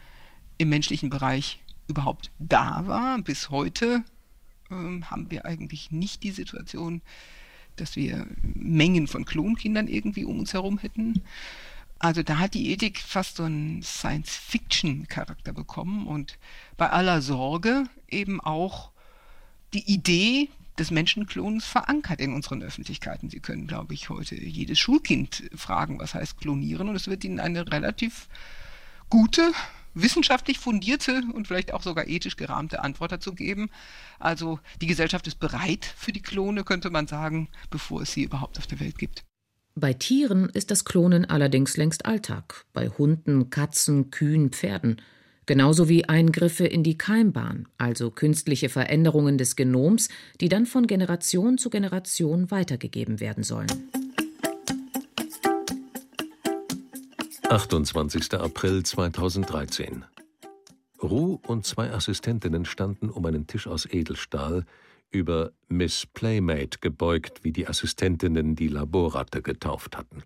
im 0.59 0.69
menschlichen 0.69 1.11
Bereich 1.11 1.61
überhaupt 1.89 2.31
da 2.39 2.87
war. 2.87 3.19
Bis 3.23 3.51
heute 3.51 4.05
ähm, 4.71 5.11
haben 5.11 5.31
wir 5.31 5.45
eigentlich 5.45 5.91
nicht 5.91 6.23
die 6.23 6.31
Situation, 6.31 7.03
dass 7.77 7.97
wir 7.97 8.27
Mengen 8.43 9.07
von 9.07 9.25
Klonkindern 9.25 9.89
irgendwie 9.89 10.25
um 10.25 10.39
uns 10.39 10.53
herum 10.53 10.79
hätten. 10.79 11.23
Also 11.99 12.23
da 12.23 12.39
hat 12.39 12.55
die 12.55 12.71
Ethik 12.71 12.99
fast 12.99 13.37
so 13.37 13.45
einen 13.45 13.83
Science-Fiction-Charakter 13.83 15.53
bekommen 15.53 16.07
und 16.07 16.39
bei 16.77 16.91
aller 16.91 17.23
Sorge 17.23 17.85
eben 18.09 18.41
auch 18.41 18.91
die 19.73 19.91
Idee 19.93 20.49
des 20.79 20.91
Menschenklonens 20.91 21.65
verankert 21.65 22.21
in 22.21 22.33
unseren 22.33 22.63
Öffentlichkeiten. 22.63 23.31
Sie 23.31 23.41
können, 23.41 23.67
glaube 23.67 23.95
ich, 23.95 24.09
heute 24.09 24.35
jedes 24.35 24.79
Schulkind 24.79 25.45
fragen, 25.55 25.99
was 25.99 26.15
heißt 26.15 26.39
klonieren, 26.39 26.89
und 26.89 26.97
es 26.97 27.09
wird 27.09 27.25
ihnen 27.25 27.41
eine 27.41 27.71
relativ 27.71 28.29
gute, 29.09 29.53
wissenschaftlich 29.95 30.59
fundierte 30.59 31.23
und 31.33 31.47
vielleicht 31.47 31.73
auch 31.73 31.83
sogar 31.83 32.09
ethisch 32.09 32.37
gerahmte 32.37 32.83
Antwort 32.83 33.13
dazu 33.13 33.35
geben. 33.35 33.71
Also 34.19 34.59
die 34.81 34.87
Gesellschaft 34.87 35.27
ist 35.27 35.39
bereit 35.39 35.85
für 35.85 36.13
die 36.13 36.23
Klone, 36.23 36.65
könnte 36.65 36.91
man 36.91 37.07
sagen, 37.07 37.49
bevor 37.71 38.03
es 38.03 38.13
sie 38.13 38.25
überhaupt 38.25 38.59
auf 38.59 38.67
der 38.67 38.81
Welt 38.81 38.99
gibt. 38.99 39.25
Bei 39.77 39.93
Tieren 39.93 40.49
ist 40.49 40.71
das 40.71 40.85
Klonen 40.85 41.25
allerdings 41.25 41.77
längst 41.77 42.07
Alltag, 42.07 42.65
bei 42.73 42.89
Hunden, 42.89 43.51
Katzen, 43.51 44.11
Kühen, 44.11 44.51
Pferden 44.51 45.01
genauso 45.47 45.89
wie 45.89 46.09
Eingriffe 46.09 46.67
in 46.67 46.83
die 46.83 46.99
Keimbahn, 46.99 47.69
also 47.79 48.11
künstliche 48.11 48.69
Veränderungen 48.69 49.39
des 49.39 49.57
Genoms, 49.57 50.09
die 50.41 50.49
dann 50.49 50.67
von 50.67 50.87
Generation 50.87 51.59
zu 51.59 51.71
Generation 51.71 52.51
weitergegeben 52.51 53.21
werden 53.21 53.45
sollen. 53.45 53.69
28. 57.49 58.35
April 58.35 58.83
2013. 58.83 60.05
Ruh 61.03 61.39
und 61.47 61.67
zwei 61.67 61.93
Assistentinnen 61.93 62.65
standen 62.65 63.11
um 63.11 63.25
einen 63.27 63.47
Tisch 63.47 63.67
aus 63.67 63.87
Edelstahl, 63.87 64.65
über 65.11 65.53
Miss 65.69 66.07
Playmate 66.07 66.79
gebeugt, 66.81 67.45
wie 67.45 67.53
die 67.53 67.69
Assistentinnen 67.69 68.57
die 68.57 68.69
Laborratte 68.69 69.43
getauft 69.43 69.97
hatten. 69.97 70.25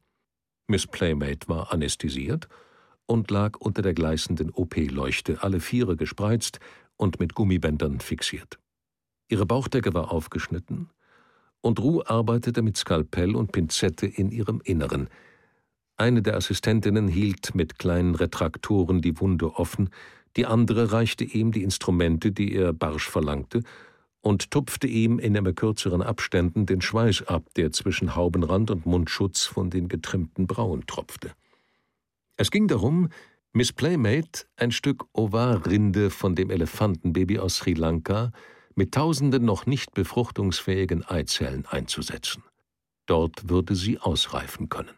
Miss 0.69 0.87
Playmate 0.87 1.49
war 1.49 1.73
anästhesiert 1.73 2.49
und 3.09 3.31
lag 3.31 3.59
unter 3.59 3.83
der 3.83 3.95
gleißenden 3.95 4.51
OP-Leuchte, 4.51 5.43
alle 5.43 5.61
Viere 5.61 5.97
gespreizt 5.97 6.61
und 6.97 7.19
mit 7.19 7.35
Gummibändern 7.35 8.01
fixiert. 8.01 8.59
Ihre 9.29 9.47
Bauchdecke 9.47 9.95
war 9.95 10.13
aufgeschnitten, 10.13 10.91
und 11.61 11.81
Ruh 11.81 12.03
arbeitete 12.05 12.63
mit 12.63 12.77
Skalpell 12.77 13.35
und 13.35 13.51
Pinzette 13.51 14.07
in 14.07 14.31
ihrem 14.31 14.61
Inneren. 14.63 15.09
Eine 15.97 16.23
der 16.23 16.37
Assistentinnen 16.37 17.09
hielt 17.09 17.55
mit 17.55 17.79
kleinen 17.79 18.15
Retraktoren 18.15 19.01
die 19.01 19.19
Wunde 19.19 19.55
offen, 19.55 19.89
die 20.37 20.47
andere 20.47 20.93
reichte 20.93 21.25
ihm 21.25 21.51
die 21.51 21.65
Instrumente, 21.65 22.31
die 22.31 22.55
er 22.55 22.73
barsch 22.73 23.09
verlangte, 23.09 23.63
und 24.21 24.51
tupfte 24.51 24.87
ihm 24.87 25.19
in 25.19 25.35
immer 25.35 25.55
kürzeren 25.55 26.03
Abständen 26.03 26.67
den 26.67 26.83
Schweiß 26.83 27.23
ab, 27.27 27.45
der 27.57 27.73
zwischen 27.73 28.15
Haubenrand 28.15 28.71
und 28.71 28.85
Mundschutz 28.85 29.45
von 29.47 29.71
den 29.71 29.89
getrimmten 29.89 30.47
Brauen 30.47 30.87
tropfte. 30.87 31.33
Es 32.41 32.53
ging 32.53 32.69
darum, 32.69 33.09
Miss 33.53 33.73
Playmate 33.73 34.47
ein 34.57 34.71
Stück 34.71 35.07
Ovarrinde 35.13 36.09
von 36.09 36.37
dem 36.37 36.51
Elefantenbaby 36.51 37.41
aus 37.41 37.57
Sri 37.57 37.75
Lanka 37.75 38.31
mit 38.77 38.95
tausenden 38.95 39.45
noch 39.45 39.67
nicht 39.67 39.93
befruchtungsfähigen 39.93 41.05
Eizellen 41.05 41.67
einzusetzen. 41.67 42.45
Dort 43.07 43.49
würde 43.49 43.75
sie 43.75 43.99
ausreifen 43.99 44.69
können. 44.69 44.95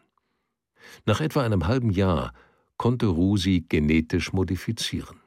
Nach 1.07 1.23
etwa 1.23 1.43
einem 1.43 1.67
halben 1.67 1.89
Jahr 1.89 2.35
konnte 2.77 3.07
Rusi 3.07 3.65
genetisch 3.67 4.35
modifizieren. 4.35 5.21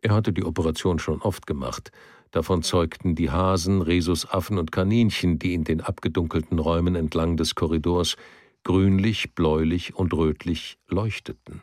Er 0.00 0.14
hatte 0.14 0.32
die 0.32 0.44
Operation 0.44 0.98
schon 0.98 1.20
oft 1.20 1.46
gemacht, 1.46 1.92
davon 2.30 2.62
zeugten 2.62 3.14
die 3.14 3.30
Hasen, 3.30 3.82
Rhesusaffen 3.82 4.56
und 4.56 4.72
Kaninchen, 4.72 5.38
die 5.38 5.52
in 5.52 5.64
den 5.64 5.82
abgedunkelten 5.82 6.58
Räumen 6.58 6.94
entlang 6.94 7.36
des 7.36 7.54
Korridors 7.54 8.16
grünlich, 8.64 9.34
bläulich 9.34 9.94
und 9.94 10.12
rötlich 10.12 10.78
leuchteten. 10.88 11.62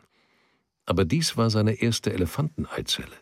Aber 0.86 1.04
dies 1.04 1.36
war 1.36 1.50
seine 1.50 1.74
erste 1.74 2.12
Elefanteneizelle. 2.12 3.16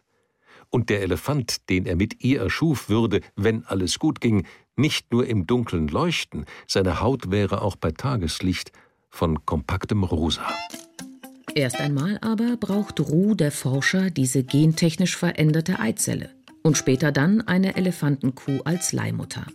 Und 0.70 0.88
der 0.88 1.02
Elefant, 1.02 1.68
den 1.68 1.84
er 1.84 1.96
mit 1.96 2.22
ihr 2.22 2.40
erschuf, 2.40 2.88
würde, 2.88 3.20
wenn 3.34 3.64
alles 3.64 3.98
gut 3.98 4.20
ging, 4.20 4.46
nicht 4.76 5.12
nur 5.12 5.26
im 5.26 5.46
Dunkeln 5.46 5.88
leuchten, 5.88 6.44
seine 6.66 7.00
Haut 7.00 7.30
wäre 7.30 7.62
auch 7.62 7.76
bei 7.76 7.90
Tageslicht 7.90 8.70
von 9.08 9.44
kompaktem 9.44 10.04
Rosa. 10.04 10.46
Erst 11.54 11.80
einmal 11.80 12.18
aber 12.22 12.56
braucht 12.56 13.00
Ruh, 13.00 13.34
der 13.34 13.50
Forscher, 13.50 14.10
diese 14.10 14.44
gentechnisch 14.44 15.16
veränderte 15.16 15.80
Eizelle 15.80 16.30
und 16.62 16.78
später 16.78 17.10
dann 17.10 17.40
eine 17.40 17.76
Elefantenkuh 17.76 18.60
als 18.64 18.92
Leihmutter. 18.92 19.46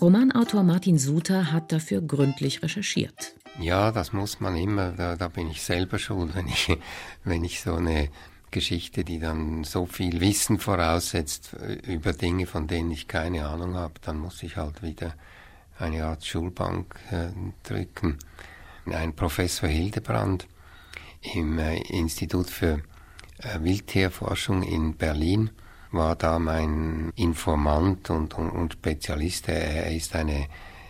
Romanautor 0.00 0.64
Martin 0.64 0.98
Suter 0.98 1.52
hat 1.52 1.70
dafür 1.70 2.00
gründlich 2.00 2.62
recherchiert. 2.62 3.36
Ja, 3.60 3.92
das 3.92 4.12
muss 4.12 4.40
man 4.40 4.56
immer, 4.56 4.92
da, 4.92 5.14
da 5.16 5.28
bin 5.28 5.50
ich 5.50 5.62
selber 5.62 5.98
schuld, 5.98 6.34
wenn 6.34 6.48
ich, 6.48 6.76
wenn 7.24 7.44
ich 7.44 7.60
so 7.60 7.74
eine 7.74 8.08
Geschichte, 8.50 9.04
die 9.04 9.18
dann 9.18 9.64
so 9.64 9.86
viel 9.86 10.20
Wissen 10.20 10.58
voraussetzt 10.58 11.54
äh, 11.54 11.74
über 11.92 12.12
Dinge, 12.12 12.46
von 12.46 12.66
denen 12.66 12.90
ich 12.90 13.08
keine 13.08 13.46
Ahnung 13.46 13.74
habe, 13.74 13.94
dann 14.02 14.18
muss 14.18 14.42
ich 14.42 14.56
halt 14.56 14.82
wieder 14.82 15.14
eine 15.78 16.04
Art 16.06 16.24
Schulbank 16.24 16.94
äh, 17.10 17.30
drücken. 17.62 18.18
Ein 18.86 19.14
Professor 19.14 19.68
Hildebrand 19.68 20.46
im 21.34 21.58
äh, 21.58 21.78
Institut 21.82 22.50
für 22.50 22.82
äh, 23.38 23.60
Wildtierforschung 23.60 24.62
in 24.62 24.96
Berlin 24.96 25.50
war 25.90 26.16
da 26.16 26.38
mein 26.38 27.12
Informant 27.16 28.08
und, 28.10 28.34
und, 28.34 28.50
und 28.50 28.72
Spezialist. 28.74 29.48
Er 29.48 29.94
ist 29.94 30.14
eine 30.14 30.46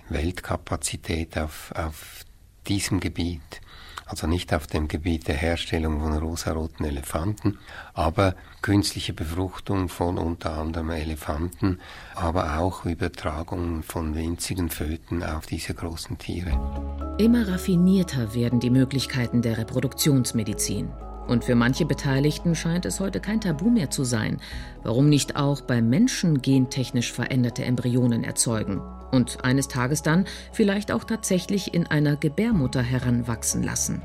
Weltkapazität 0.08 1.36
auf, 1.38 1.72
auf 1.74 2.24
diesem 2.68 3.00
Gebiet, 3.00 3.60
also 4.06 4.26
nicht 4.26 4.52
auf 4.52 4.66
dem 4.66 4.88
Gebiet 4.88 5.28
der 5.28 5.36
Herstellung 5.36 6.00
von 6.00 6.16
rosaroten 6.16 6.84
Elefanten, 6.84 7.58
aber 7.94 8.34
künstliche 8.60 9.12
Befruchtung 9.12 9.88
von 9.88 10.18
unter 10.18 10.52
anderem 10.58 10.90
Elefanten, 10.90 11.80
aber 12.14 12.58
auch 12.58 12.84
Übertragung 12.84 13.82
von 13.82 14.14
winzigen 14.14 14.68
Föten 14.68 15.22
auf 15.22 15.46
diese 15.46 15.74
großen 15.74 16.18
Tiere. 16.18 17.16
Immer 17.18 17.48
raffinierter 17.48 18.34
werden 18.34 18.60
die 18.60 18.70
Möglichkeiten 18.70 19.42
der 19.42 19.58
Reproduktionsmedizin. 19.58 20.90
Und 21.26 21.44
für 21.44 21.54
manche 21.54 21.86
Beteiligten 21.86 22.54
scheint 22.54 22.84
es 22.84 23.00
heute 23.00 23.20
kein 23.20 23.40
Tabu 23.40 23.70
mehr 23.70 23.90
zu 23.90 24.04
sein. 24.04 24.40
Warum 24.82 25.08
nicht 25.08 25.36
auch 25.36 25.60
bei 25.60 25.80
Menschen 25.80 26.42
gentechnisch 26.42 27.12
veränderte 27.12 27.64
Embryonen 27.64 28.24
erzeugen 28.24 28.80
und 29.12 29.44
eines 29.44 29.68
Tages 29.68 30.02
dann 30.02 30.26
vielleicht 30.52 30.90
auch 30.90 31.04
tatsächlich 31.04 31.74
in 31.74 31.86
einer 31.86 32.16
Gebärmutter 32.16 32.82
heranwachsen 32.82 33.62
lassen? 33.62 34.02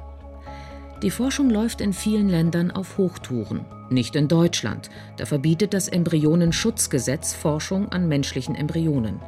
Die 1.03 1.11
Forschung 1.11 1.49
läuft 1.51 1.81
in 1.81 1.93
vielen 1.93 2.27
Ländern 2.27 2.71
auf 2.71 2.97
Hochtouren. 2.97 3.65
Nicht 3.89 4.15
in 4.15 4.27
Deutschland. 4.27 4.89
Da 5.17 5.25
verbietet 5.25 5.73
das 5.73 5.87
Embryonenschutzgesetz 5.87 7.33
Forschung 7.33 7.91
an 7.91 8.07
menschlichen 8.07 8.55
Embryonen. 8.55 9.19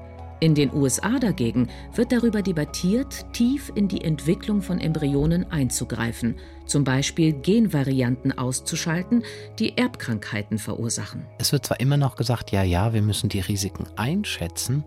In 0.41 0.55
den 0.55 0.73
USA 0.73 1.19
dagegen 1.19 1.67
wird 1.93 2.13
darüber 2.13 2.41
debattiert, 2.41 3.25
tief 3.33 3.73
in 3.75 3.89
die 3.89 4.05
Entwicklung 4.05 4.61
von 4.61 4.79
Embryonen 4.79 5.51
einzugreifen, 5.51 6.37
zum 6.65 6.85
Beispiel 6.85 7.33
Genvarianten 7.33 8.37
auszuschalten, 8.37 9.23
die 9.59 9.77
Erbkrankheiten 9.77 10.57
verursachen. 10.57 11.25
Es 11.39 11.51
wird 11.51 11.65
zwar 11.65 11.81
immer 11.81 11.97
noch 11.97 12.15
gesagt, 12.15 12.51
ja, 12.51 12.63
ja, 12.63 12.93
wir 12.93 13.01
müssen 13.01 13.27
die 13.27 13.41
Risiken 13.41 13.85
einschätzen, 13.97 14.85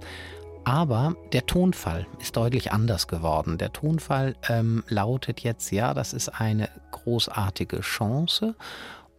aber 0.65 1.17
der 1.35 1.45
Tonfall 1.45 2.07
ist 2.19 2.37
deutlich 2.37 2.73
anders 2.73 3.07
geworden. 3.07 3.59
Der 3.59 3.75
Tonfall 3.75 4.37
ähm, 4.49 4.85
lautet 4.89 5.41
jetzt, 5.41 5.71
ja, 5.71 5.93
das 5.93 6.15
ist 6.15 6.31
eine 6.31 6.71
großartige 6.93 7.81
Chance 7.81 8.55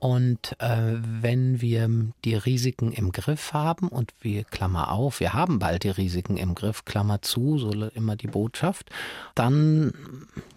und 0.03 0.57
äh, 0.59 0.97
wenn 1.21 1.61
wir 1.61 1.89
die 2.25 2.35
Risiken 2.35 2.91
im 2.91 3.13
Griff 3.13 3.53
haben 3.53 3.87
und 3.87 4.11
wir, 4.19 4.43
Klammer 4.43 4.91
auf, 4.91 5.21
wir 5.21 5.31
haben 5.31 5.59
bald 5.59 5.85
die 5.85 5.91
Risiken 5.91 6.35
im 6.35 6.55
Griff, 6.55 6.83
Klammer 6.83 7.21
zu, 7.21 7.57
so 7.57 7.71
immer 7.71 8.17
die 8.17 8.27
Botschaft, 8.27 8.89
dann 9.33 9.93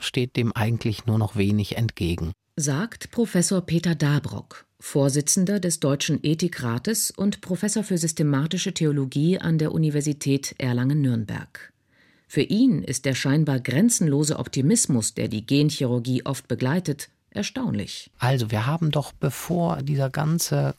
steht 0.00 0.34
dem 0.34 0.50
eigentlich 0.50 1.06
nur 1.06 1.18
noch 1.18 1.36
wenig 1.36 1.76
entgegen. 1.76 2.32
Sagt 2.56 3.12
Professor 3.12 3.60
Peter 3.60 3.94
Dabrock, 3.94 4.66
Vorsitzender 4.80 5.60
des 5.60 5.78
Deutschen 5.78 6.18
Ethikrates 6.24 7.12
und 7.12 7.40
Professor 7.40 7.84
für 7.84 7.98
systematische 7.98 8.74
Theologie 8.74 9.38
an 9.38 9.58
der 9.58 9.70
Universität 9.70 10.56
Erlangen-Nürnberg. 10.58 11.72
Für 12.26 12.42
ihn 12.42 12.82
ist 12.82 13.04
der 13.04 13.14
scheinbar 13.14 13.60
grenzenlose 13.60 14.40
Optimismus, 14.40 15.14
der 15.14 15.28
die 15.28 15.46
Genchirurgie 15.46 16.26
oft 16.26 16.48
begleitet, 16.48 17.10
erstaunlich. 17.30 18.10
Also 18.18 18.50
wir 18.50 18.66
haben 18.66 18.90
doch, 18.90 19.12
bevor 19.12 19.82
dieser 19.82 20.10
ganze 20.10 20.74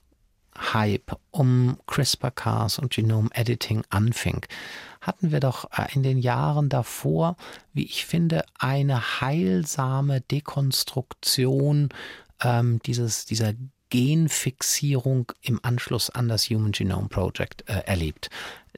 Hype 0.57 1.17
um 1.31 1.77
CRISPR-Cas 1.87 2.79
und 2.79 2.91
Genome 2.91 3.29
Editing 3.33 3.83
anfing, 3.89 4.45
hatten 5.01 5.31
wir 5.31 5.39
doch 5.39 5.69
äh, 5.71 5.93
in 5.93 6.03
den 6.03 6.17
Jahren 6.17 6.69
davor, 6.69 7.37
wie 7.73 7.85
ich 7.85 8.05
finde, 8.05 8.43
eine 8.57 9.21
heilsame 9.21 10.21
Dekonstruktion 10.21 11.89
ähm, 12.41 12.79
dieses, 12.85 13.25
dieser 13.25 13.53
Genfixierung 13.89 15.31
im 15.41 15.59
Anschluss 15.63 16.09
an 16.09 16.27
das 16.27 16.49
Human 16.49 16.71
Genome 16.71 17.07
Project 17.07 17.69
äh, 17.69 17.83
erlebt. 17.85 18.29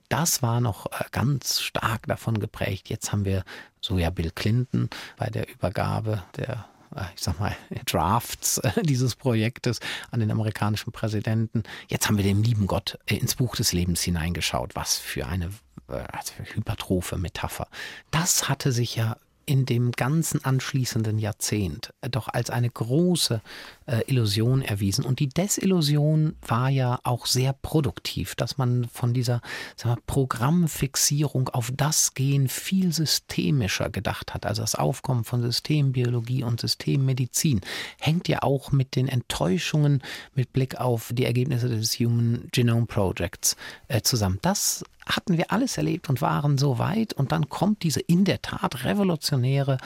Das 0.09 0.41
war 0.41 0.61
noch 0.61 0.87
äh, 0.87 1.05
ganz 1.11 1.61
stark 1.61 2.07
davon 2.07 2.39
geprägt. 2.39 2.89
Jetzt 2.89 3.11
haben 3.11 3.25
wir 3.25 3.43
so 3.81 3.97
ja 3.97 4.09
Bill 4.09 4.31
Clinton 4.31 4.89
bei 5.17 5.29
der 5.29 5.49
Übergabe 5.49 6.23
der 6.35 6.65
ich 7.15 7.21
sag 7.21 7.39
mal, 7.39 7.55
Drafts 7.85 8.57
äh, 8.59 8.81
dieses 8.83 9.15
Projektes 9.15 9.79
an 10.11 10.19
den 10.19 10.31
amerikanischen 10.31 10.91
Präsidenten. 10.91 11.63
Jetzt 11.87 12.07
haben 12.07 12.17
wir 12.17 12.23
dem 12.23 12.41
lieben 12.41 12.67
Gott 12.67 12.97
ins 13.05 13.35
Buch 13.35 13.55
des 13.55 13.73
Lebens 13.73 14.01
hineingeschaut. 14.01 14.75
Was 14.75 14.97
für 14.97 15.27
eine 15.27 15.51
also 15.87 16.33
hypertrophe 16.53 17.17
Metapher. 17.17 17.67
Das 18.11 18.47
hatte 18.47 18.71
sich 18.71 18.95
ja 18.95 19.17
in 19.49 19.65
dem 19.65 19.91
ganzen 19.91 20.45
anschließenden 20.45 21.17
Jahrzehnt 21.17 21.91
doch 22.11 22.27
als 22.27 22.51
eine 22.51 22.69
große 22.69 23.41
äh, 23.87 24.01
Illusion 24.05 24.61
erwiesen. 24.61 25.03
Und 25.03 25.19
die 25.19 25.27
Desillusion 25.27 26.35
war 26.45 26.69
ja 26.69 26.99
auch 27.03 27.25
sehr 27.25 27.53
produktiv, 27.53 28.35
dass 28.35 28.59
man 28.59 28.87
von 28.93 29.11
dieser 29.11 29.41
wir, 29.83 29.95
Programmfixierung 30.05 31.49
auf 31.49 31.71
das 31.75 32.13
Gehen 32.13 32.47
viel 32.47 32.93
systemischer 32.93 33.89
gedacht 33.89 34.35
hat. 34.35 34.45
Also 34.45 34.61
das 34.61 34.75
Aufkommen 34.75 35.23
von 35.23 35.41
Systembiologie 35.41 36.43
und 36.43 36.61
Systemmedizin 36.61 37.61
hängt 37.99 38.27
ja 38.27 38.43
auch 38.43 38.71
mit 38.71 38.95
den 38.95 39.07
Enttäuschungen 39.07 40.03
mit 40.35 40.53
Blick 40.53 40.79
auf 40.79 41.09
die 41.11 41.25
Ergebnisse 41.25 41.69
des 41.69 41.99
Human 41.99 42.47
Genome 42.51 42.85
Projects 42.85 43.55
äh, 43.87 44.01
zusammen. 44.03 44.37
Das 44.43 44.83
hatten 45.09 45.37
wir 45.37 45.51
alles 45.51 45.77
erlebt 45.77 46.09
und 46.09 46.21
waren 46.21 46.57
so 46.57 46.77
weit. 46.77 47.13
Und 47.13 47.31
dann 47.31 47.49
kommt 47.49 47.83
diese 47.83 47.99
in 47.99 48.25
der 48.25 48.41
Tat 48.41 48.85
revolutionäre 48.85 49.77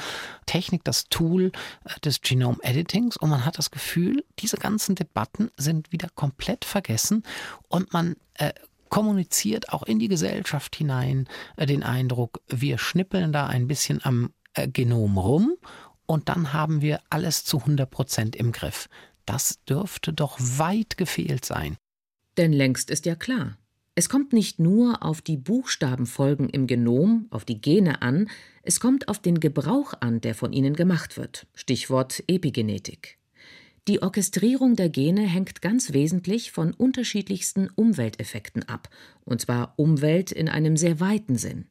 Technik, 0.45 0.83
das 0.83 1.05
Tool 1.09 1.51
äh, 1.85 1.99
des 2.01 2.21
Genome 2.21 2.57
Editings. 2.61 3.17
Und 3.17 3.29
man 3.29 3.45
hat 3.45 3.57
das 3.57 3.71
Gefühl, 3.71 4.23
diese 4.39 4.57
ganzen 4.57 4.95
Debatten 4.95 5.49
sind 5.57 5.91
wieder 5.91 6.09
komplett 6.13 6.65
vergessen 6.65 7.23
und 7.69 7.93
man 7.93 8.15
äh, 8.35 8.51
kommuniziert 8.89 9.69
auch 9.73 9.83
in 9.83 9.97
die 9.97 10.07
Gesellschaft 10.07 10.75
hinein 10.75 11.27
äh, 11.57 11.65
den 11.65 11.81
Eindruck, 11.81 12.41
wir 12.47 12.77
schnippeln 12.77 13.31
da 13.31 13.47
ein 13.47 13.67
bisschen 13.67 14.03
am 14.03 14.33
äh, 14.53 14.67
Genom 14.67 15.17
rum 15.17 15.55
und 16.05 16.29
dann 16.29 16.53
haben 16.53 16.81
wir 16.81 16.99
alles 17.09 17.43
zu 17.43 17.59
100 17.59 17.89
Prozent 17.89 18.35
im 18.35 18.51
Griff. 18.51 18.89
Das 19.25 19.63
dürfte 19.63 20.13
doch 20.13 20.37
weit 20.39 20.97
gefehlt 20.97 21.45
sein. 21.45 21.77
Denn 22.37 22.51
längst 22.51 22.89
ist 22.89 23.05
ja 23.05 23.15
klar, 23.15 23.57
es 23.95 24.09
kommt 24.09 24.33
nicht 24.33 24.59
nur 24.59 25.03
auf 25.03 25.21
die 25.21 25.37
Buchstabenfolgen 25.37 26.49
im 26.49 26.65
Genom, 26.65 27.27
auf 27.29 27.45
die 27.45 27.61
Gene 27.61 28.01
an, 28.01 28.27
es 28.63 28.79
kommt 28.79 29.07
auf 29.07 29.19
den 29.19 29.39
Gebrauch 29.39 29.93
an, 29.99 30.19
der 30.19 30.33
von 30.33 30.51
ihnen 30.51 30.75
gemacht 30.75 31.17
wird. 31.17 31.45
Stichwort 31.53 32.23
Epigenetik. 32.27 33.17
Die 33.87 34.01
Orchestrierung 34.01 34.75
der 34.75 34.89
Gene 34.89 35.21
hängt 35.21 35.61
ganz 35.61 35.93
wesentlich 35.93 36.51
von 36.51 36.73
unterschiedlichsten 36.73 37.69
Umwelteffekten 37.75 38.63
ab, 38.63 38.89
und 39.25 39.41
zwar 39.41 39.73
Umwelt 39.75 40.31
in 40.31 40.47
einem 40.49 40.77
sehr 40.77 40.99
weiten 40.99 41.35
Sinn. 41.35 41.65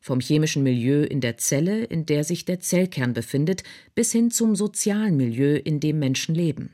Vom 0.00 0.20
chemischen 0.20 0.62
Milieu 0.62 1.02
in 1.02 1.20
der 1.20 1.36
Zelle, 1.36 1.82
in 1.82 2.06
der 2.06 2.22
sich 2.22 2.44
der 2.44 2.60
Zellkern 2.60 3.12
befindet, 3.12 3.64
bis 3.96 4.12
hin 4.12 4.30
zum 4.30 4.54
sozialen 4.54 5.16
Milieu, 5.16 5.56
in 5.56 5.80
dem 5.80 5.98
Menschen 5.98 6.36
leben. 6.36 6.72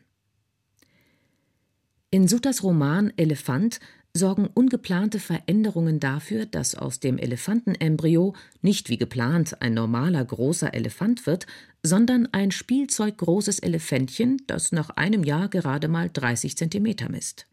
In 2.10 2.28
Sutas 2.28 2.62
Roman 2.62 3.10
Elefant 3.16 3.80
sorgen 4.14 4.46
ungeplante 4.46 5.18
Veränderungen 5.18 5.98
dafür, 5.98 6.44
dass 6.44 6.74
aus 6.74 7.00
dem 7.00 7.16
Elefantenembryo 7.18 8.34
nicht 8.60 8.88
wie 8.90 8.98
geplant 8.98 9.62
ein 9.62 9.74
normaler 9.74 10.24
großer 10.24 10.74
Elefant 10.74 11.26
wird, 11.26 11.46
sondern 11.82 12.28
ein 12.32 12.50
spielzeuggroßes 12.50 13.58
Elefantchen, 13.60 14.42
das 14.46 14.72
nach 14.72 14.90
einem 14.90 15.24
Jahr 15.24 15.48
gerade 15.48 15.88
mal 15.88 16.10
30 16.12 16.56
Zentimeter 16.56 17.08
misst. 17.08 17.46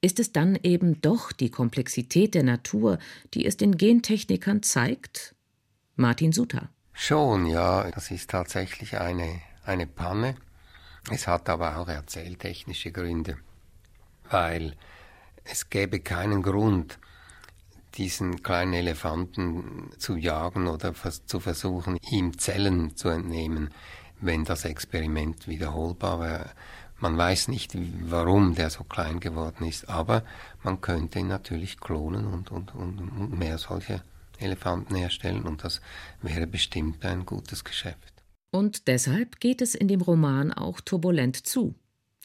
Ist 0.00 0.20
es 0.20 0.32
dann 0.32 0.56
eben 0.62 1.00
doch 1.00 1.32
die 1.32 1.50
Komplexität 1.50 2.34
der 2.34 2.42
Natur, 2.42 2.98
die 3.32 3.46
es 3.46 3.56
den 3.56 3.76
Gentechnikern 3.76 4.62
zeigt? 4.62 5.34
Martin 5.96 6.32
Suter. 6.32 6.68
Schon, 6.92 7.46
ja, 7.46 7.90
das 7.90 8.10
ist 8.10 8.30
tatsächlich 8.30 8.98
eine, 8.98 9.40
eine 9.64 9.86
Panne. 9.86 10.36
Es 11.10 11.26
hat 11.26 11.48
aber 11.48 11.78
auch 11.78 11.88
erzähltechnische 11.88 12.92
Gründe, 12.92 13.38
weil 14.30 14.74
es 15.44 15.70
gäbe 15.70 16.00
keinen 16.00 16.42
Grund, 16.42 16.98
diesen 17.94 18.42
kleinen 18.42 18.72
Elefanten 18.72 19.90
zu 19.98 20.16
jagen 20.16 20.66
oder 20.66 20.94
zu 20.94 21.40
versuchen, 21.40 21.98
ihm 22.10 22.38
Zellen 22.38 22.96
zu 22.96 23.08
entnehmen, 23.08 23.70
wenn 24.20 24.44
das 24.44 24.64
Experiment 24.64 25.46
wiederholbar 25.46 26.20
wäre. 26.20 26.50
Man 26.98 27.16
weiß 27.16 27.48
nicht, 27.48 27.72
warum 28.08 28.54
der 28.54 28.70
so 28.70 28.84
klein 28.84 29.20
geworden 29.20 29.66
ist, 29.66 29.88
aber 29.88 30.24
man 30.62 30.80
könnte 30.80 31.18
ihn 31.18 31.28
natürlich 31.28 31.78
klonen 31.78 32.26
und, 32.26 32.50
und, 32.50 32.74
und 32.74 33.38
mehr 33.38 33.58
solche 33.58 34.02
Elefanten 34.38 34.94
herstellen 34.94 35.44
und 35.44 35.64
das 35.64 35.80
wäre 36.22 36.46
bestimmt 36.46 37.04
ein 37.04 37.26
gutes 37.26 37.64
Geschäft. 37.64 38.12
Und 38.50 38.86
deshalb 38.86 39.40
geht 39.40 39.60
es 39.62 39.74
in 39.74 39.88
dem 39.88 40.00
Roman 40.00 40.52
auch 40.52 40.80
turbulent 40.80 41.46
zu. 41.46 41.74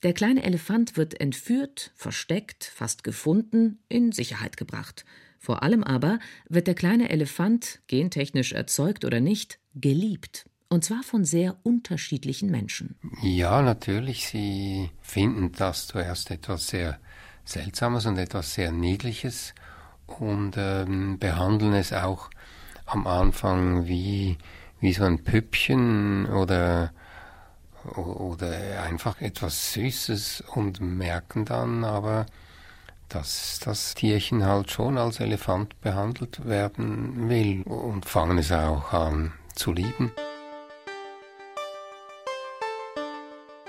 Der 0.04 0.14
kleine 0.14 0.44
Elefant 0.44 0.96
wird 0.96 1.20
entführt, 1.20 1.92
versteckt, 1.96 2.64
fast 2.64 3.04
gefunden, 3.04 3.80
in 3.90 4.12
Sicherheit 4.14 4.56
gebracht. 4.56 5.04
Vor 5.40 5.62
allem 5.64 5.84
aber 5.84 6.20
wird 6.48 6.68
der 6.68 6.76
kleine 6.76 7.10
Elefant, 7.10 7.80
gentechnisch 7.88 8.54
erzeugt 8.54 9.04
oder 9.04 9.20
nicht, 9.20 9.60
geliebt. 9.76 10.46
Und 10.70 10.86
zwar 10.86 11.04
von 11.04 11.26
sehr 11.26 11.58
unterschiedlichen 11.64 12.52
Menschen. 12.52 12.96
Ja, 13.24 13.62
natürlich. 13.62 14.28
Sie 14.28 14.90
finden 15.02 15.52
das 15.52 15.88
zuerst 15.88 16.30
etwas 16.32 16.68
sehr 16.68 17.00
Seltsames 17.44 18.06
und 18.06 18.18
etwas 18.18 18.54
sehr 18.54 18.72
Niedliches 18.72 19.56
und 20.06 20.56
ähm, 20.58 21.18
behandeln 21.20 21.74
es 21.74 21.92
auch 21.92 22.30
am 22.86 23.08
Anfang 23.08 23.88
wie, 23.88 24.38
wie 24.80 24.94
so 24.94 25.04
ein 25.04 25.24
Püppchen 25.24 26.28
oder 26.28 26.94
oder 27.96 28.84
einfach 28.84 29.22
etwas 29.22 29.74
Süßes 29.74 30.44
und 30.56 30.82
merken 30.82 31.46
dann 31.46 31.84
aber, 31.84 32.26
dass 33.10 33.60
das 33.64 33.96
Tierchen 33.96 34.46
halt 34.46 34.72
schon 34.72 34.98
als 34.98 35.20
Elefant 35.20 35.80
behandelt 35.82 36.46
werden 36.46 37.30
will 37.30 37.64
und 37.64 38.06
fangen 38.06 38.38
es 38.38 38.52
auch 38.52 38.94
an 38.94 39.34
zu 39.56 39.74
lieben. 39.74 40.12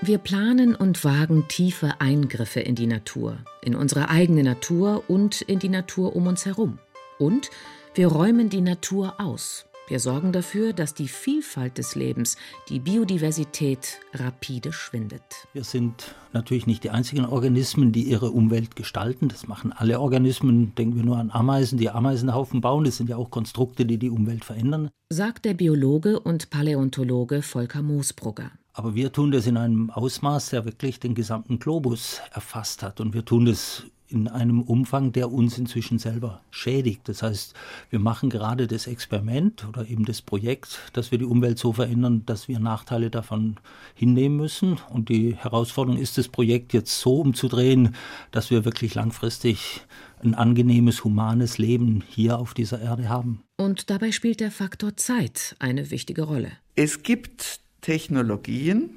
Wir 0.02 0.16
planen 0.16 0.74
und 0.74 1.04
wagen 1.04 1.46
tiefe 1.48 2.00
Eingriffe 2.00 2.60
in 2.60 2.74
die 2.74 2.86
Natur, 2.86 3.36
in 3.60 3.74
unsere 3.74 4.08
eigene 4.08 4.42
Natur 4.42 5.04
und 5.08 5.42
in 5.42 5.58
die 5.58 5.68
Natur 5.68 6.16
um 6.16 6.26
uns 6.26 6.46
herum. 6.46 6.78
Und 7.18 7.50
wir 7.94 8.08
räumen 8.08 8.48
die 8.48 8.62
Natur 8.62 9.20
aus, 9.20 9.66
wir 9.90 9.98
sorgen 9.98 10.30
dafür, 10.30 10.72
dass 10.72 10.94
die 10.94 11.08
Vielfalt 11.08 11.76
des 11.76 11.96
Lebens, 11.96 12.36
die 12.68 12.78
Biodiversität 12.78 13.98
rapide 14.14 14.72
schwindet. 14.72 15.48
Wir 15.52 15.64
sind 15.64 16.14
natürlich 16.32 16.68
nicht 16.68 16.84
die 16.84 16.90
einzigen 16.90 17.24
Organismen, 17.24 17.90
die 17.90 18.04
ihre 18.04 18.30
Umwelt 18.30 18.76
gestalten. 18.76 19.26
Das 19.26 19.48
machen 19.48 19.72
alle 19.72 19.98
Organismen. 19.98 20.76
Denken 20.76 20.94
wir 20.94 21.02
nur 21.02 21.18
an 21.18 21.32
Ameisen, 21.32 21.76
die 21.76 21.90
Ameisenhaufen 21.90 22.60
bauen. 22.60 22.84
Das 22.84 22.98
sind 22.98 23.10
ja 23.10 23.16
auch 23.16 23.32
Konstrukte, 23.32 23.84
die 23.84 23.98
die 23.98 24.10
Umwelt 24.10 24.44
verändern. 24.44 24.90
Sagt 25.08 25.44
der 25.44 25.54
Biologe 25.54 26.20
und 26.20 26.50
Paläontologe 26.50 27.42
Volker 27.42 27.82
Moosbrugger. 27.82 28.52
Aber 28.72 28.94
wir 28.94 29.12
tun 29.12 29.32
das 29.32 29.48
in 29.48 29.56
einem 29.56 29.90
Ausmaß, 29.90 30.50
der 30.50 30.66
wirklich 30.66 31.00
den 31.00 31.16
gesamten 31.16 31.58
Globus 31.58 32.20
erfasst 32.32 32.84
hat. 32.84 33.00
Und 33.00 33.12
wir 33.12 33.24
tun 33.24 33.46
das 33.46 33.82
in 34.10 34.28
einem 34.28 34.62
Umfang, 34.62 35.12
der 35.12 35.30
uns 35.32 35.58
inzwischen 35.58 35.98
selber 35.98 36.40
schädigt. 36.50 37.08
Das 37.08 37.22
heißt, 37.22 37.54
wir 37.90 37.98
machen 37.98 38.30
gerade 38.30 38.66
das 38.66 38.86
Experiment 38.86 39.66
oder 39.68 39.88
eben 39.88 40.04
das 40.04 40.22
Projekt, 40.22 40.80
dass 40.92 41.10
wir 41.10 41.18
die 41.18 41.24
Umwelt 41.24 41.58
so 41.58 41.72
verändern, 41.72 42.24
dass 42.26 42.48
wir 42.48 42.58
Nachteile 42.58 43.10
davon 43.10 43.56
hinnehmen 43.94 44.36
müssen. 44.36 44.78
Und 44.90 45.08
die 45.08 45.36
Herausforderung 45.36 45.98
ist, 46.00 46.18
das 46.18 46.28
Projekt 46.28 46.72
jetzt 46.72 47.00
so 47.00 47.20
umzudrehen, 47.20 47.94
dass 48.30 48.50
wir 48.50 48.64
wirklich 48.64 48.94
langfristig 48.94 49.82
ein 50.22 50.34
angenehmes, 50.34 51.04
humanes 51.04 51.58
Leben 51.58 52.02
hier 52.06 52.38
auf 52.38 52.54
dieser 52.54 52.80
Erde 52.80 53.08
haben. 53.08 53.42
Und 53.56 53.90
dabei 53.90 54.12
spielt 54.12 54.40
der 54.40 54.50
Faktor 54.50 54.96
Zeit 54.96 55.56
eine 55.58 55.90
wichtige 55.90 56.22
Rolle. 56.22 56.52
Es 56.74 57.02
gibt 57.02 57.60
Technologien, 57.80 58.90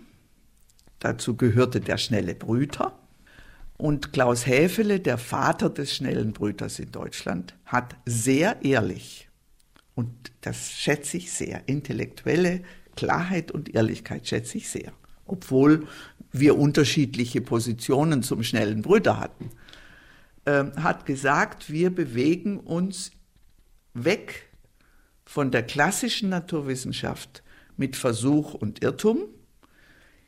dazu 0.99 1.35
gehörte 1.35 1.79
der 1.79 1.97
schnelle 1.97 2.35
Brüter, 2.35 2.97
und 3.77 4.13
Klaus 4.13 4.45
Häfele, 4.45 4.99
der 4.99 5.17
Vater 5.17 5.69
des 5.69 5.95
schnellen 5.95 6.33
Brüters 6.33 6.79
in 6.79 6.91
Deutschland, 6.91 7.55
hat 7.65 7.95
sehr 8.05 8.63
ehrlich, 8.63 9.29
und 9.95 10.31
das 10.41 10.71
schätze 10.71 11.17
ich 11.17 11.31
sehr, 11.31 11.67
intellektuelle 11.67 12.61
Klarheit 12.95 13.51
und 13.51 13.73
Ehrlichkeit 13.73 14.27
schätze 14.27 14.57
ich 14.57 14.69
sehr, 14.69 14.93
obwohl 15.25 15.87
wir 16.31 16.57
unterschiedliche 16.57 17.41
Positionen 17.41 18.23
zum 18.23 18.43
schnellen 18.43 18.81
Brüter 18.81 19.19
hatten, 19.19 19.51
äh, 20.45 20.65
hat 20.77 21.05
gesagt, 21.05 21.71
wir 21.71 21.93
bewegen 21.93 22.59
uns 22.59 23.11
weg 23.93 24.49
von 25.25 25.51
der 25.51 25.63
klassischen 25.63 26.29
Naturwissenschaft 26.29 27.43
mit 27.77 27.95
Versuch 27.95 28.53
und 28.53 28.83
Irrtum 28.83 29.25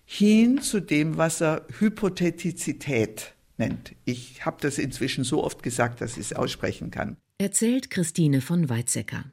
hin 0.05 0.62
zu 0.62 0.79
dem, 0.79 1.17
was 1.17 1.41
er 1.41 1.65
Hypothetizität 1.79 3.34
nennt. 3.57 3.95
Ich 4.05 4.45
habe 4.45 4.57
das 4.61 4.77
inzwischen 4.77 5.23
so 5.23 5.43
oft 5.43 5.63
gesagt, 5.63 6.01
dass 6.01 6.13
ich 6.13 6.31
es 6.31 6.33
aussprechen 6.33 6.91
kann. 6.91 7.17
Erzählt 7.37 7.89
Christine 7.89 8.41
von 8.41 8.69
Weizsäcker. 8.69 9.25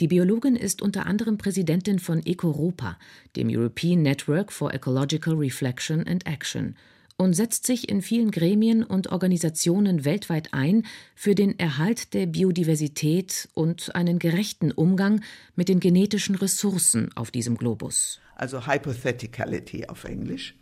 Die 0.00 0.08
Biologin 0.08 0.56
ist 0.56 0.82
unter 0.82 1.06
anderem 1.06 1.38
Präsidentin 1.38 1.98
von 1.98 2.24
EcoRopa, 2.24 2.98
dem 3.36 3.48
European 3.48 4.02
Network 4.02 4.52
for 4.52 4.72
Ecological 4.72 5.34
Reflection 5.34 6.06
and 6.06 6.26
Action, 6.26 6.76
und 7.16 7.34
setzt 7.34 7.66
sich 7.66 7.88
in 7.88 8.02
vielen 8.02 8.30
Gremien 8.30 8.82
und 8.82 9.12
Organisationen 9.12 10.04
weltweit 10.04 10.52
ein 10.52 10.86
für 11.14 11.34
den 11.34 11.58
Erhalt 11.58 12.14
der 12.14 12.26
Biodiversität 12.26 13.48
und 13.54 13.94
einen 13.94 14.18
gerechten 14.18 14.72
Umgang 14.72 15.20
mit 15.54 15.68
den 15.68 15.78
genetischen 15.78 16.34
Ressourcen 16.34 17.10
auf 17.14 17.30
diesem 17.30 17.56
Globus. 17.56 18.18
Also 18.34 18.66
Hypotheticality 18.66 19.86
auf 19.86 20.04
Englisch. 20.04 20.56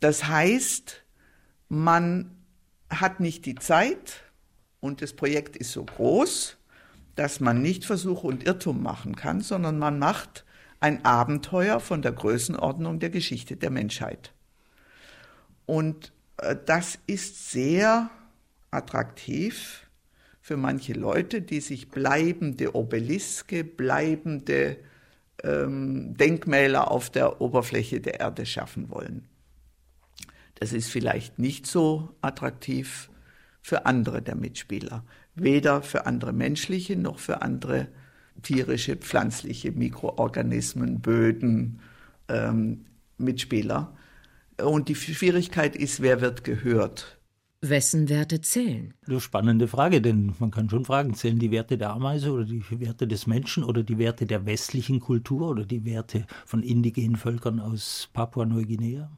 Das 0.00 0.26
heißt, 0.26 1.01
man 1.72 2.30
hat 2.90 3.18
nicht 3.20 3.46
die 3.46 3.54
Zeit 3.54 4.20
und 4.80 5.00
das 5.00 5.14
Projekt 5.14 5.56
ist 5.56 5.72
so 5.72 5.82
groß, 5.82 6.58
dass 7.14 7.40
man 7.40 7.62
nicht 7.62 7.86
Versuch 7.86 8.24
und 8.24 8.44
Irrtum 8.44 8.82
machen 8.82 9.16
kann, 9.16 9.40
sondern 9.40 9.78
man 9.78 9.98
macht 9.98 10.44
ein 10.80 11.02
Abenteuer 11.06 11.80
von 11.80 12.02
der 12.02 12.12
Größenordnung 12.12 12.98
der 12.98 13.08
Geschichte 13.08 13.56
der 13.56 13.70
Menschheit. 13.70 14.34
Und 15.64 16.12
äh, 16.36 16.56
das 16.66 16.98
ist 17.06 17.50
sehr 17.50 18.10
attraktiv 18.70 19.88
für 20.42 20.58
manche 20.58 20.92
Leute, 20.92 21.40
die 21.40 21.60
sich 21.60 21.88
bleibende 21.88 22.76
Obeliske, 22.76 23.64
bleibende 23.64 24.76
ähm, 25.42 26.18
Denkmäler 26.18 26.90
auf 26.90 27.08
der 27.08 27.40
Oberfläche 27.40 28.02
der 28.02 28.20
Erde 28.20 28.44
schaffen 28.44 28.90
wollen. 28.90 29.26
Das 30.62 30.72
ist 30.72 30.90
vielleicht 30.90 31.40
nicht 31.40 31.66
so 31.66 32.14
attraktiv 32.20 33.10
für 33.62 33.84
andere 33.84 34.22
der 34.22 34.36
Mitspieler, 34.36 35.04
weder 35.34 35.82
für 35.82 36.06
andere 36.06 36.32
menschliche 36.32 36.94
noch 36.94 37.18
für 37.18 37.42
andere 37.42 37.88
tierische, 38.42 38.94
pflanzliche 38.94 39.72
Mikroorganismen, 39.72 41.00
Böden, 41.00 41.80
ähm, 42.28 42.84
Mitspieler. 43.18 43.92
Und 44.62 44.88
die 44.88 44.94
Schwierigkeit 44.94 45.74
ist, 45.74 46.00
wer 46.00 46.20
wird 46.20 46.44
gehört? 46.44 47.18
Wessen 47.60 48.08
Werte 48.08 48.40
zählen? 48.40 48.94
Eine 49.04 49.20
spannende 49.20 49.66
Frage, 49.66 50.00
denn 50.00 50.32
man 50.38 50.52
kann 50.52 50.70
schon 50.70 50.84
fragen, 50.84 51.14
zählen 51.14 51.40
die 51.40 51.50
Werte 51.50 51.76
der 51.76 51.90
Ameise 51.90 52.30
oder 52.30 52.44
die 52.44 52.62
Werte 52.78 53.08
des 53.08 53.26
Menschen 53.26 53.64
oder 53.64 53.82
die 53.82 53.98
Werte 53.98 54.26
der 54.26 54.46
westlichen 54.46 55.00
Kultur 55.00 55.48
oder 55.48 55.64
die 55.64 55.84
Werte 55.84 56.24
von 56.46 56.62
indigenen 56.62 57.16
Völkern 57.16 57.58
aus 57.58 58.10
Papua-Neuguinea? 58.12 59.10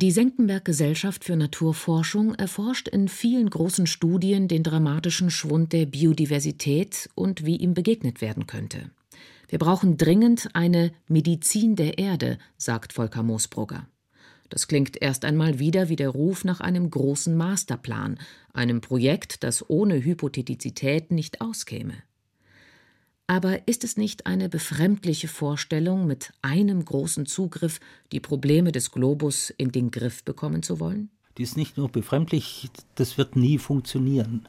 Die 0.00 0.12
Senckenberg 0.12 0.64
Gesellschaft 0.64 1.24
für 1.24 1.34
Naturforschung 1.34 2.36
erforscht 2.36 2.86
in 2.86 3.08
vielen 3.08 3.50
großen 3.50 3.88
Studien 3.88 4.46
den 4.46 4.62
dramatischen 4.62 5.28
Schwund 5.28 5.72
der 5.72 5.86
Biodiversität 5.86 7.10
und 7.16 7.44
wie 7.44 7.56
ihm 7.56 7.74
begegnet 7.74 8.20
werden 8.20 8.46
könnte. 8.46 8.92
Wir 9.48 9.58
brauchen 9.58 9.96
dringend 9.96 10.50
eine 10.52 10.92
Medizin 11.08 11.74
der 11.74 11.98
Erde, 11.98 12.38
sagt 12.56 12.92
Volker 12.92 13.24
Moosbrugger. 13.24 13.88
Das 14.50 14.68
klingt 14.68 15.02
erst 15.02 15.24
einmal 15.24 15.58
wieder 15.58 15.88
wie 15.88 15.96
der 15.96 16.10
Ruf 16.10 16.44
nach 16.44 16.60
einem 16.60 16.90
großen 16.90 17.36
Masterplan, 17.36 18.20
einem 18.52 18.80
Projekt, 18.80 19.42
das 19.42 19.68
ohne 19.68 20.04
Hypothetizität 20.04 21.10
nicht 21.10 21.40
auskäme. 21.40 21.94
Aber 23.30 23.68
ist 23.68 23.84
es 23.84 23.98
nicht 23.98 24.26
eine 24.26 24.48
befremdliche 24.48 25.28
Vorstellung, 25.28 26.06
mit 26.06 26.32
einem 26.40 26.82
großen 26.82 27.26
Zugriff 27.26 27.78
die 28.10 28.20
Probleme 28.20 28.72
des 28.72 28.90
Globus 28.90 29.50
in 29.50 29.70
den 29.70 29.90
Griff 29.90 30.24
bekommen 30.24 30.62
zu 30.62 30.80
wollen? 30.80 31.10
Die 31.36 31.42
ist 31.42 31.58
nicht 31.58 31.76
nur 31.76 31.90
befremdlich, 31.90 32.70
das 32.94 33.18
wird 33.18 33.36
nie 33.36 33.58
funktionieren. 33.58 34.48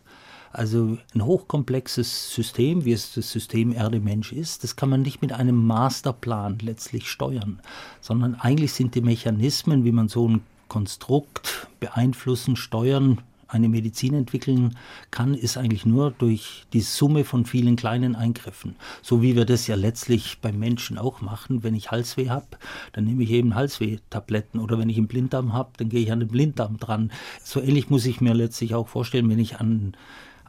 Also 0.53 0.97
ein 1.13 1.25
hochkomplexes 1.25 2.33
System, 2.33 2.85
wie 2.85 2.93
es 2.93 3.13
das 3.13 3.29
System 3.29 3.73
Erde-Mensch 3.73 4.31
ist, 4.31 4.63
das 4.63 4.77
kann 4.77 4.89
man 4.89 5.01
nicht 5.01 5.21
mit 5.21 5.33
einem 5.33 5.67
Masterplan 5.67 6.57
letztlich 6.59 7.09
steuern, 7.09 7.61
sondern 7.99 8.35
eigentlich 8.35 8.71
sind 8.71 8.95
die 8.95 9.01
Mechanismen, 9.01 9.83
wie 9.83 9.91
man 9.91 10.07
so 10.07 10.27
ein 10.27 10.41
Konstrukt 10.69 11.67
beeinflussen, 11.81 12.55
steuern, 12.55 13.21
eine 13.49 13.67
Medizin 13.67 14.13
entwickeln 14.13 14.77
kann, 15.11 15.33
ist 15.33 15.57
eigentlich 15.57 15.85
nur 15.85 16.11
durch 16.11 16.65
die 16.71 16.81
Summe 16.81 17.25
von 17.25 17.45
vielen 17.45 17.75
kleinen 17.75 18.15
Eingriffen. 18.15 18.75
So 19.01 19.21
wie 19.21 19.35
wir 19.35 19.45
das 19.45 19.67
ja 19.67 19.75
letztlich 19.75 20.37
beim 20.41 20.59
Menschen 20.59 20.97
auch 20.97 21.21
machen. 21.21 21.63
Wenn 21.63 21.75
ich 21.75 21.91
Halsweh 21.91 22.29
habe, 22.29 22.45
dann 22.93 23.05
nehme 23.05 23.23
ich 23.23 23.31
eben 23.31 23.55
Halsweh-Tabletten. 23.55 24.59
Oder 24.59 24.77
wenn 24.77 24.89
ich 24.89 24.97
einen 24.97 25.07
Blinddarm 25.07 25.53
habe, 25.53 25.71
dann 25.77 25.89
gehe 25.89 26.01
ich 26.01 26.11
an 26.11 26.19
den 26.19 26.29
Blinddarm 26.29 26.77
dran. 26.77 27.11
So 27.43 27.59
ähnlich 27.59 27.89
muss 27.89 28.05
ich 28.05 28.21
mir 28.21 28.33
letztlich 28.33 28.75
auch 28.75 28.87
vorstellen, 28.87 29.29
wenn 29.29 29.39
ich 29.39 29.59
an 29.59 29.93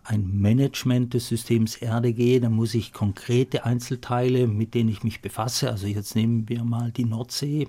ein 0.04 0.40
Management 0.40 1.14
des 1.14 1.28
Systems 1.28 1.76
Erde 1.76 2.12
gehe, 2.12 2.40
dann 2.40 2.52
muss 2.52 2.74
ich 2.74 2.92
konkrete 2.92 3.64
Einzelteile, 3.64 4.46
mit 4.46 4.74
denen 4.74 4.88
ich 4.88 5.04
mich 5.04 5.20
befasse, 5.20 5.70
also 5.70 5.86
jetzt 5.86 6.16
nehmen 6.16 6.48
wir 6.48 6.64
mal 6.64 6.90
die 6.90 7.04
Nordsee, 7.04 7.68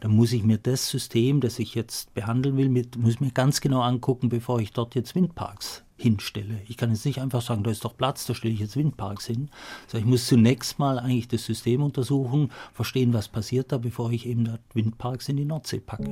dann 0.00 0.14
muss 0.14 0.32
ich 0.32 0.42
mir 0.42 0.58
das 0.58 0.88
System, 0.88 1.40
das 1.40 1.58
ich 1.58 1.74
jetzt 1.74 2.14
behandeln 2.14 2.56
will, 2.56 2.68
mit, 2.68 2.96
muss 2.96 3.20
mir 3.20 3.30
ganz 3.30 3.60
genau 3.60 3.80
angucken, 3.82 4.28
bevor 4.28 4.60
ich 4.60 4.72
dort 4.72 4.94
jetzt 4.94 5.14
Windparks 5.14 5.84
hinstelle. 5.96 6.62
Ich 6.66 6.76
kann 6.76 6.90
jetzt 6.90 7.04
nicht 7.04 7.20
einfach 7.20 7.42
sagen, 7.42 7.62
da 7.62 7.70
ist 7.70 7.84
doch 7.84 7.96
Platz, 7.96 8.26
da 8.26 8.34
stelle 8.34 8.54
ich 8.54 8.60
jetzt 8.60 8.76
Windparks 8.76 9.26
hin. 9.26 9.50
Also 9.84 9.98
ich 9.98 10.04
muss 10.04 10.26
zunächst 10.26 10.78
mal 10.78 10.98
eigentlich 10.98 11.28
das 11.28 11.44
System 11.44 11.82
untersuchen, 11.82 12.50
verstehen, 12.72 13.12
was 13.12 13.28
passiert 13.28 13.70
da, 13.70 13.78
bevor 13.78 14.10
ich 14.10 14.26
eben 14.26 14.44
dort 14.44 14.60
Windparks 14.72 15.28
in 15.28 15.36
die 15.36 15.44
Nordsee 15.44 15.80
packe. 15.80 16.10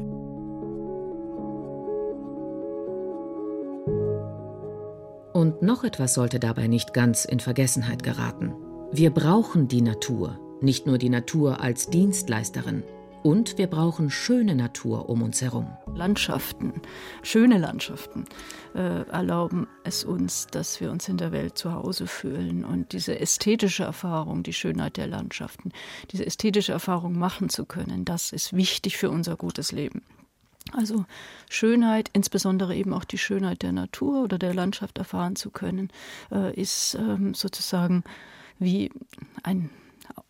Und 5.32 5.62
noch 5.62 5.84
etwas 5.84 6.14
sollte 6.14 6.38
dabei 6.40 6.66
nicht 6.66 6.92
ganz 6.92 7.24
in 7.24 7.40
Vergessenheit 7.40 8.02
geraten. 8.02 8.54
Wir 8.90 9.10
brauchen 9.10 9.68
die 9.68 9.82
Natur, 9.82 10.38
nicht 10.60 10.86
nur 10.86 10.98
die 10.98 11.10
Natur 11.10 11.60
als 11.60 11.88
Dienstleisterin, 11.90 12.82
und 13.22 13.58
wir 13.58 13.66
brauchen 13.66 14.10
schöne 14.10 14.54
Natur 14.54 15.08
um 15.08 15.22
uns 15.22 15.42
herum. 15.42 15.68
Landschaften, 15.94 16.72
schöne 17.22 17.58
Landschaften 17.58 18.24
äh, 18.74 19.02
erlauben 19.08 19.66
es 19.84 20.04
uns, 20.04 20.46
dass 20.46 20.80
wir 20.80 20.90
uns 20.90 21.08
in 21.08 21.16
der 21.16 21.32
Welt 21.32 21.58
zu 21.58 21.72
Hause 21.72 22.06
fühlen 22.06 22.64
und 22.64 22.92
diese 22.92 23.18
ästhetische 23.18 23.84
Erfahrung, 23.84 24.42
die 24.42 24.52
Schönheit 24.52 24.96
der 24.96 25.06
Landschaften, 25.06 25.72
diese 26.10 26.24
ästhetische 26.24 26.72
Erfahrung 26.72 27.18
machen 27.18 27.48
zu 27.48 27.64
können, 27.64 28.04
das 28.04 28.32
ist 28.32 28.54
wichtig 28.54 28.96
für 28.96 29.10
unser 29.10 29.36
gutes 29.36 29.72
Leben. 29.72 30.02
Also 30.72 31.06
Schönheit, 31.48 32.10
insbesondere 32.12 32.74
eben 32.76 32.92
auch 32.92 33.04
die 33.04 33.18
Schönheit 33.18 33.62
der 33.62 33.72
Natur 33.72 34.22
oder 34.24 34.38
der 34.38 34.54
Landschaft 34.54 34.98
erfahren 34.98 35.36
zu 35.36 35.50
können, 35.50 35.90
äh, 36.30 36.54
ist 36.54 36.94
ähm, 36.94 37.34
sozusagen 37.34 38.04
wie 38.58 38.90
ein 39.42 39.70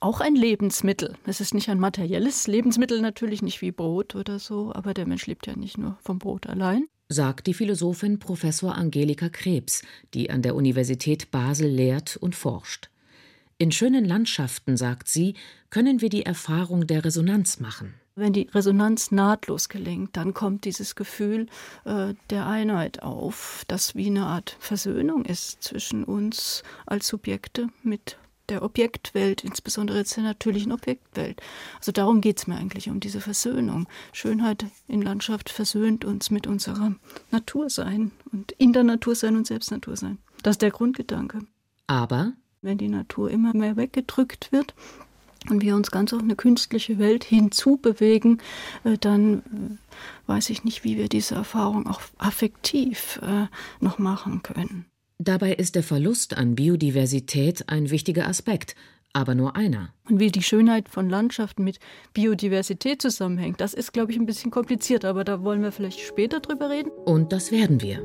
auch 0.00 0.20
ein 0.20 0.34
Lebensmittel. 0.34 1.16
Es 1.26 1.40
ist 1.40 1.54
nicht 1.54 1.68
ein 1.68 1.80
materielles 1.80 2.46
Lebensmittel, 2.46 3.00
natürlich 3.00 3.42
nicht 3.42 3.60
wie 3.60 3.72
Brot 3.72 4.14
oder 4.14 4.38
so, 4.38 4.72
aber 4.74 4.94
der 4.94 5.06
Mensch 5.06 5.26
lebt 5.26 5.46
ja 5.46 5.56
nicht 5.56 5.78
nur 5.78 5.98
vom 6.02 6.18
Brot 6.18 6.46
allein. 6.46 6.86
Sagt 7.08 7.46
die 7.46 7.54
Philosophin 7.54 8.18
Professor 8.18 8.74
Angelika 8.74 9.28
Krebs, 9.28 9.82
die 10.14 10.30
an 10.30 10.42
der 10.42 10.54
Universität 10.54 11.30
Basel 11.30 11.68
lehrt 11.68 12.16
und 12.16 12.34
forscht. 12.34 12.90
In 13.56 13.72
schönen 13.72 14.04
Landschaften, 14.04 14.76
sagt 14.76 15.08
sie, 15.08 15.34
können 15.70 16.00
wir 16.00 16.10
die 16.10 16.24
Erfahrung 16.24 16.86
der 16.86 17.04
Resonanz 17.04 17.58
machen. 17.58 17.94
Wenn 18.14 18.32
die 18.32 18.48
Resonanz 18.52 19.10
nahtlos 19.10 19.68
gelingt, 19.68 20.16
dann 20.16 20.34
kommt 20.34 20.64
dieses 20.64 20.96
Gefühl 20.96 21.46
äh, 21.84 22.14
der 22.30 22.46
Einheit 22.46 23.02
auf, 23.02 23.64
das 23.68 23.94
wie 23.94 24.06
eine 24.06 24.26
Art 24.26 24.56
Versöhnung 24.58 25.24
ist 25.24 25.62
zwischen 25.62 26.04
uns 26.04 26.62
als 26.84 27.08
Subjekte 27.08 27.68
mit 27.82 28.18
der 28.48 28.62
Objektwelt, 28.62 29.44
insbesondere 29.44 29.98
jetzt 29.98 30.16
der 30.16 30.24
natürlichen 30.24 30.72
Objektwelt. 30.72 31.40
Also 31.78 31.92
darum 31.92 32.20
geht 32.20 32.38
es 32.38 32.46
mir 32.46 32.56
eigentlich, 32.56 32.88
um 32.88 33.00
diese 33.00 33.20
Versöhnung. 33.20 33.86
Schönheit 34.12 34.66
in 34.86 35.02
Landschaft 35.02 35.50
versöhnt 35.50 36.04
uns 36.04 36.30
mit 36.30 36.46
unserer 36.46 36.94
Natur 37.30 37.70
sein 37.70 38.12
und 38.32 38.52
in 38.52 38.72
der 38.72 38.84
Natur 38.84 39.14
sein 39.14 39.36
und 39.36 39.46
selbst 39.46 39.70
Natur 39.70 39.96
sein. 39.96 40.18
Das 40.42 40.54
ist 40.54 40.62
der 40.62 40.70
Grundgedanke. 40.70 41.40
Aber 41.86 42.32
wenn 42.62 42.78
die 42.78 42.88
Natur 42.88 43.30
immer 43.30 43.54
mehr 43.54 43.76
weggedrückt 43.76 44.52
wird, 44.52 44.74
und 45.48 45.62
wir 45.62 45.76
uns 45.76 45.90
ganz 45.90 46.12
auf 46.12 46.20
eine 46.20 46.36
künstliche 46.36 46.98
Welt 46.98 47.24
hinzubewegen, 47.24 48.40
äh, 48.84 48.98
dann 48.98 49.38
äh, 49.38 50.28
weiß 50.28 50.50
ich 50.50 50.64
nicht, 50.64 50.84
wie 50.84 50.96
wir 50.96 51.08
diese 51.08 51.36
Erfahrung 51.36 51.86
auch 51.86 52.00
affektiv 52.18 53.20
äh, 53.22 53.46
noch 53.80 53.98
machen 53.98 54.42
können. 54.42 54.86
Dabei 55.20 55.52
ist 55.54 55.74
der 55.74 55.82
Verlust 55.82 56.36
an 56.36 56.54
Biodiversität 56.54 57.68
ein 57.68 57.90
wichtiger 57.90 58.28
Aspekt, 58.28 58.76
aber 59.12 59.34
nur 59.34 59.56
einer. 59.56 59.92
Und 60.08 60.20
wie 60.20 60.30
die 60.30 60.44
Schönheit 60.44 60.88
von 60.88 61.10
Landschaften 61.10 61.64
mit 61.64 61.80
Biodiversität 62.14 63.02
zusammenhängt, 63.02 63.60
das 63.60 63.74
ist, 63.74 63.92
glaube 63.92 64.12
ich, 64.12 64.18
ein 64.18 64.26
bisschen 64.26 64.52
kompliziert, 64.52 65.04
aber 65.04 65.24
da 65.24 65.42
wollen 65.42 65.60
wir 65.60 65.72
vielleicht 65.72 65.98
später 65.98 66.38
drüber 66.38 66.70
reden. 66.70 66.90
Und 67.04 67.32
das 67.32 67.50
werden 67.50 67.82
wir. 67.82 68.00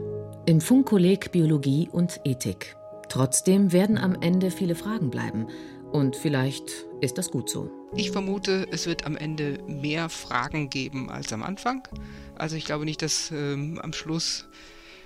Im 0.47 0.59
Funkkolleg 0.59 1.31
Biologie 1.31 1.87
und 1.91 2.19
Ethik. 2.25 2.75
Trotzdem 3.09 3.71
werden 3.71 3.99
am 3.99 4.15
Ende 4.19 4.49
viele 4.49 4.73
Fragen 4.73 5.11
bleiben. 5.11 5.45
Und 5.91 6.15
vielleicht 6.15 6.87
ist 7.01 7.19
das 7.19 7.29
gut 7.29 7.47
so. 7.47 7.69
Ich 7.95 8.09
vermute, 8.09 8.65
es 8.71 8.87
wird 8.87 9.05
am 9.05 9.15
Ende 9.15 9.59
mehr 9.67 10.09
Fragen 10.09 10.71
geben 10.71 11.11
als 11.11 11.31
am 11.31 11.43
Anfang. 11.43 11.87
Also 12.33 12.55
ich 12.55 12.65
glaube 12.65 12.85
nicht, 12.85 13.03
dass 13.03 13.29
ähm, 13.29 13.79
am 13.83 13.93
Schluss 13.93 14.47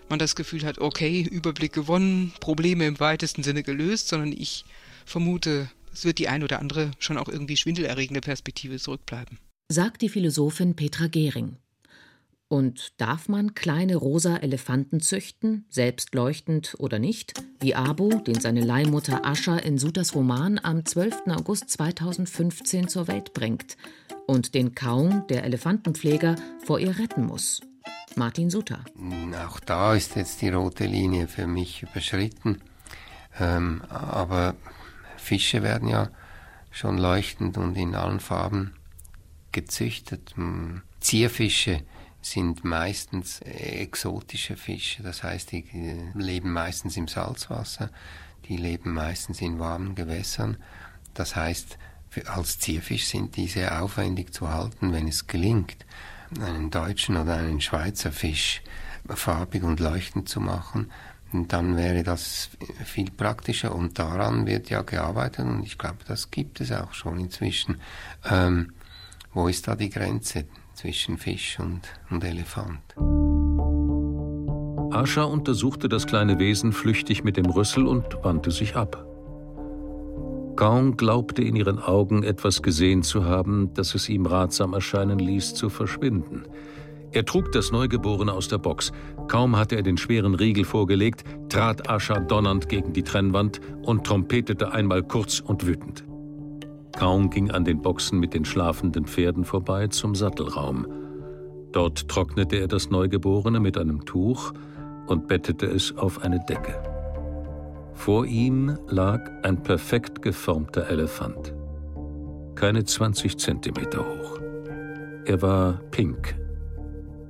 man 0.10 0.20
das 0.20 0.36
Gefühl 0.36 0.64
hat, 0.64 0.80
okay, 0.80 1.22
Überblick 1.22 1.74
gewonnen, 1.74 2.34
Probleme 2.40 2.86
im 2.86 3.00
weitesten 3.00 3.44
Sinne 3.44 3.64
gelöst, 3.64 4.08
sondern 4.08 4.32
ich 4.32 4.66
vermute, 5.06 5.70
es 5.94 6.06
wird 6.06 6.20
die 6.20 6.28
ein 6.28 6.44
oder 6.44 6.60
andere 6.60 6.92
schon 7.00 7.18
auch 7.18 7.30
irgendwie 7.30 7.58
schwindelerregende 7.58 8.22
Perspektive 8.22 8.78
zurückbleiben. 8.78 9.40
Sagt 9.70 10.02
die 10.02 10.10
Philosophin 10.10 10.76
Petra 10.76 11.08
Gehring. 11.08 11.58
Und 12.50 12.94
darf 12.96 13.28
man 13.28 13.56
kleine 13.56 13.98
rosa 13.98 14.38
Elefanten 14.38 15.02
züchten, 15.02 15.66
selbst 15.70 16.16
leuchtend 16.16 16.76
oder 16.78 16.98
nicht, 16.98 17.34
wie 17.60 17.76
Abu, 17.76 18.22
den 18.22 18.40
seine 18.40 18.62
Leihmutter 18.62 19.26
Ascha 19.26 19.58
in 19.58 19.78
Sutas 19.78 20.16
Roman 20.16 20.58
am 20.64 20.86
12. 20.86 21.24
August 21.28 21.70
2015 21.72 22.88
zur 22.88 23.10
Welt 23.10 23.34
bringt 23.34 23.76
und 24.28 24.54
den 24.54 24.76
Kaum, 24.76 25.26
der 25.28 25.44
Elefantenpfleger, 25.44 26.36
vor 26.66 26.80
ihr 26.80 26.98
retten 26.98 27.26
muss? 27.26 27.62
Martin 28.16 28.50
Suter. 28.50 28.80
Auch 29.46 29.60
da 29.60 29.94
ist 29.94 30.16
jetzt 30.16 30.42
die 30.42 30.50
rote 30.50 30.86
Linie 30.86 31.28
für 31.28 31.48
mich 31.48 31.84
überschritten. 31.84 32.62
Ähm, 33.40 33.84
aber 33.90 34.56
Fische 35.18 35.62
werden 35.62 35.88
ja 35.88 36.10
schon 36.72 36.98
leuchtend 36.98 37.58
und 37.58 37.76
in 37.76 37.96
allen 37.96 38.20
Farben 38.20 38.74
gezüchtet. 39.52 40.34
Hm, 40.36 40.82
Zierfische 41.00 41.82
sind 42.22 42.64
meistens 42.64 43.40
exotische 43.42 44.58
Fische, 44.58 45.04
das 45.04 45.24
heißt, 45.24 45.52
die 45.52 45.64
leben 46.14 46.52
meistens 46.52 46.98
im 46.98 47.08
Salzwasser, 47.08 47.90
die 48.48 48.58
leben 48.58 48.94
meistens 48.94 49.42
in 49.42 49.60
warmen 49.60 49.96
Gewässern. 49.96 50.58
Das 51.14 51.36
heißt, 51.36 51.78
als 52.26 52.60
Zierfisch 52.60 53.06
sind 53.06 53.36
diese 53.36 53.80
aufwendig 53.80 54.34
zu 54.34 54.50
halten, 54.50 54.92
wenn 54.92 55.08
es 55.08 55.28
gelingt, 55.28 55.86
einen 56.40 56.70
deutschen 56.70 57.18
oder 57.18 57.36
einen 57.36 57.62
Schweizer 57.62 58.12
Fisch 58.12 58.62
farbig 59.10 59.64
und 59.64 59.80
leuchtend 59.80 60.28
zu 60.28 60.40
machen, 60.40 60.92
dann 61.32 61.76
wäre 61.76 62.04
das 62.04 62.50
viel 62.86 63.12
praktischer 63.12 63.76
und 63.76 64.00
daran 64.00 64.46
wird 64.46 64.70
ja 64.70 64.82
gearbeitet 64.82 65.46
und 65.46 65.64
ich 65.64 65.78
glaube, 65.78 66.00
das 66.08 66.32
gibt 66.32 66.62
es 66.62 66.72
auch 66.72 66.94
schon 66.94 67.20
inzwischen. 67.20 67.82
Ähm, 68.30 68.74
wo 69.34 69.48
ist 69.48 69.68
da 69.68 69.76
die 69.76 69.90
Grenze 69.90 70.46
zwischen 70.74 71.18
Fisch 71.18 71.60
und, 71.60 71.82
und 72.10 72.24
Elefant? 72.24 72.96
Ascha 74.94 75.24
untersuchte 75.24 75.90
das 75.90 76.08
kleine 76.08 76.40
Wesen 76.40 76.72
flüchtig 76.72 77.24
mit 77.24 77.38
dem 77.38 77.46
Rüssel 77.46 77.88
und 77.88 78.24
wandte 78.24 78.52
sich 78.52 78.76
ab. 78.76 79.06
Kaum 80.58 80.98
glaubte 80.98 81.44
in 81.44 81.56
ihren 81.56 81.78
Augen 81.78 82.24
etwas 82.24 82.64
gesehen 82.64 83.04
zu 83.04 83.26
haben, 83.26 83.70
das 83.76 83.94
es 83.94 84.10
ihm 84.10 84.26
ratsam 84.26 84.74
erscheinen 84.74 85.20
ließ, 85.20 85.54
zu 85.54 85.70
verschwinden. 85.70 86.44
Er 87.12 87.26
trug 87.26 87.52
das 87.52 87.72
Neugeborene 87.72 88.34
aus 88.34 88.48
der 88.48 88.58
Box. 88.58 88.92
Kaum 89.28 89.56
hatte 89.56 89.76
er 89.76 89.84
den 89.84 89.98
schweren 89.98 90.34
Riegel 90.34 90.66
vorgelegt, 90.66 91.24
trat 91.50 91.88
Ascha 91.90 92.20
donnernd 92.20 92.70
gegen 92.70 92.92
die 92.92 93.04
Trennwand 93.04 93.62
und 93.84 94.04
trompetete 94.04 94.72
einmal 94.72 95.04
kurz 95.04 95.40
und 95.40 95.68
wütend. 95.68 96.04
Kaum 96.98 97.30
ging 97.30 97.52
an 97.52 97.64
den 97.64 97.84
Boxen 97.84 98.20
mit 98.20 98.34
den 98.34 98.44
schlafenden 98.44 99.06
Pferden 99.06 99.46
vorbei 99.46 99.88
zum 99.88 100.16
Sattelraum. 100.16 100.88
Dort 101.72 102.10
trocknete 102.10 102.56
er 102.56 102.68
das 102.68 102.90
Neugeborene 102.90 103.60
mit 103.60 103.78
einem 103.78 104.06
Tuch 104.06 104.54
und 105.06 105.28
bettete 105.28 105.68
es 105.68 105.96
auf 105.96 106.24
eine 106.24 106.40
Decke. 106.50 106.97
Vor 107.98 108.26
ihm 108.28 108.78
lag 108.88 109.30
ein 109.42 109.64
perfekt 109.64 110.22
geformter 110.22 110.88
Elefant. 110.88 111.54
Keine 112.56 112.86
20 112.86 113.38
Zentimeter 113.38 114.00
hoch. 114.00 114.40
Er 115.26 115.42
war 115.42 115.82
pink 115.92 116.38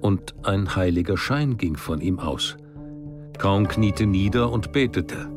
und 0.01 0.35
ein 0.43 0.75
heiliger 0.75 1.17
Schein 1.17 1.57
ging 1.57 1.77
von 1.77 2.01
ihm 2.01 2.19
aus. 2.19 2.57
Kaum 3.39 3.67
kniete 3.69 4.05
nieder 4.05 4.51
und 4.51 4.73
betete. 4.73 5.31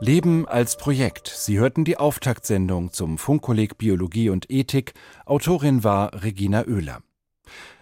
Leben 0.00 0.48
als 0.48 0.76
Projekt. 0.78 1.28
Sie 1.28 1.58
hörten 1.58 1.84
die 1.84 1.98
Auftaktsendung 1.98 2.92
zum 2.92 3.18
Funkkolleg 3.18 3.76
Biologie 3.76 4.30
und 4.30 4.50
Ethik. 4.50 4.94
Autorin 5.26 5.84
war 5.84 6.22
Regina 6.24 6.64
Oehler. 6.66 7.02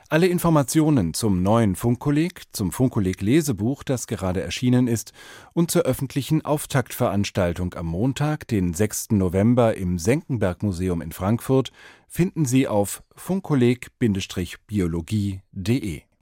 Alle 0.08 0.28
Informationen 0.28 1.14
zum 1.14 1.42
neuen 1.42 1.74
Funkkolleg, 1.74 2.42
zum 2.52 2.70
Funkkolleg 2.70 3.20
Lesebuch, 3.22 3.82
das 3.82 4.06
gerade 4.06 4.40
erschienen 4.40 4.86
ist, 4.86 5.12
und 5.52 5.72
zur 5.72 5.82
öffentlichen 5.82 6.44
Auftaktveranstaltung 6.44 7.74
am 7.74 7.86
Montag, 7.86 8.46
den 8.46 8.72
6. 8.72 9.10
November 9.10 9.76
im 9.76 9.98
Senckenberg 9.98 10.62
Museum 10.62 11.02
in 11.02 11.10
Frankfurt, 11.10 11.72
finden 12.06 12.44
Sie 12.44 12.68
auf 12.68 13.02
funkkolleg-biologie.de. 13.16 16.02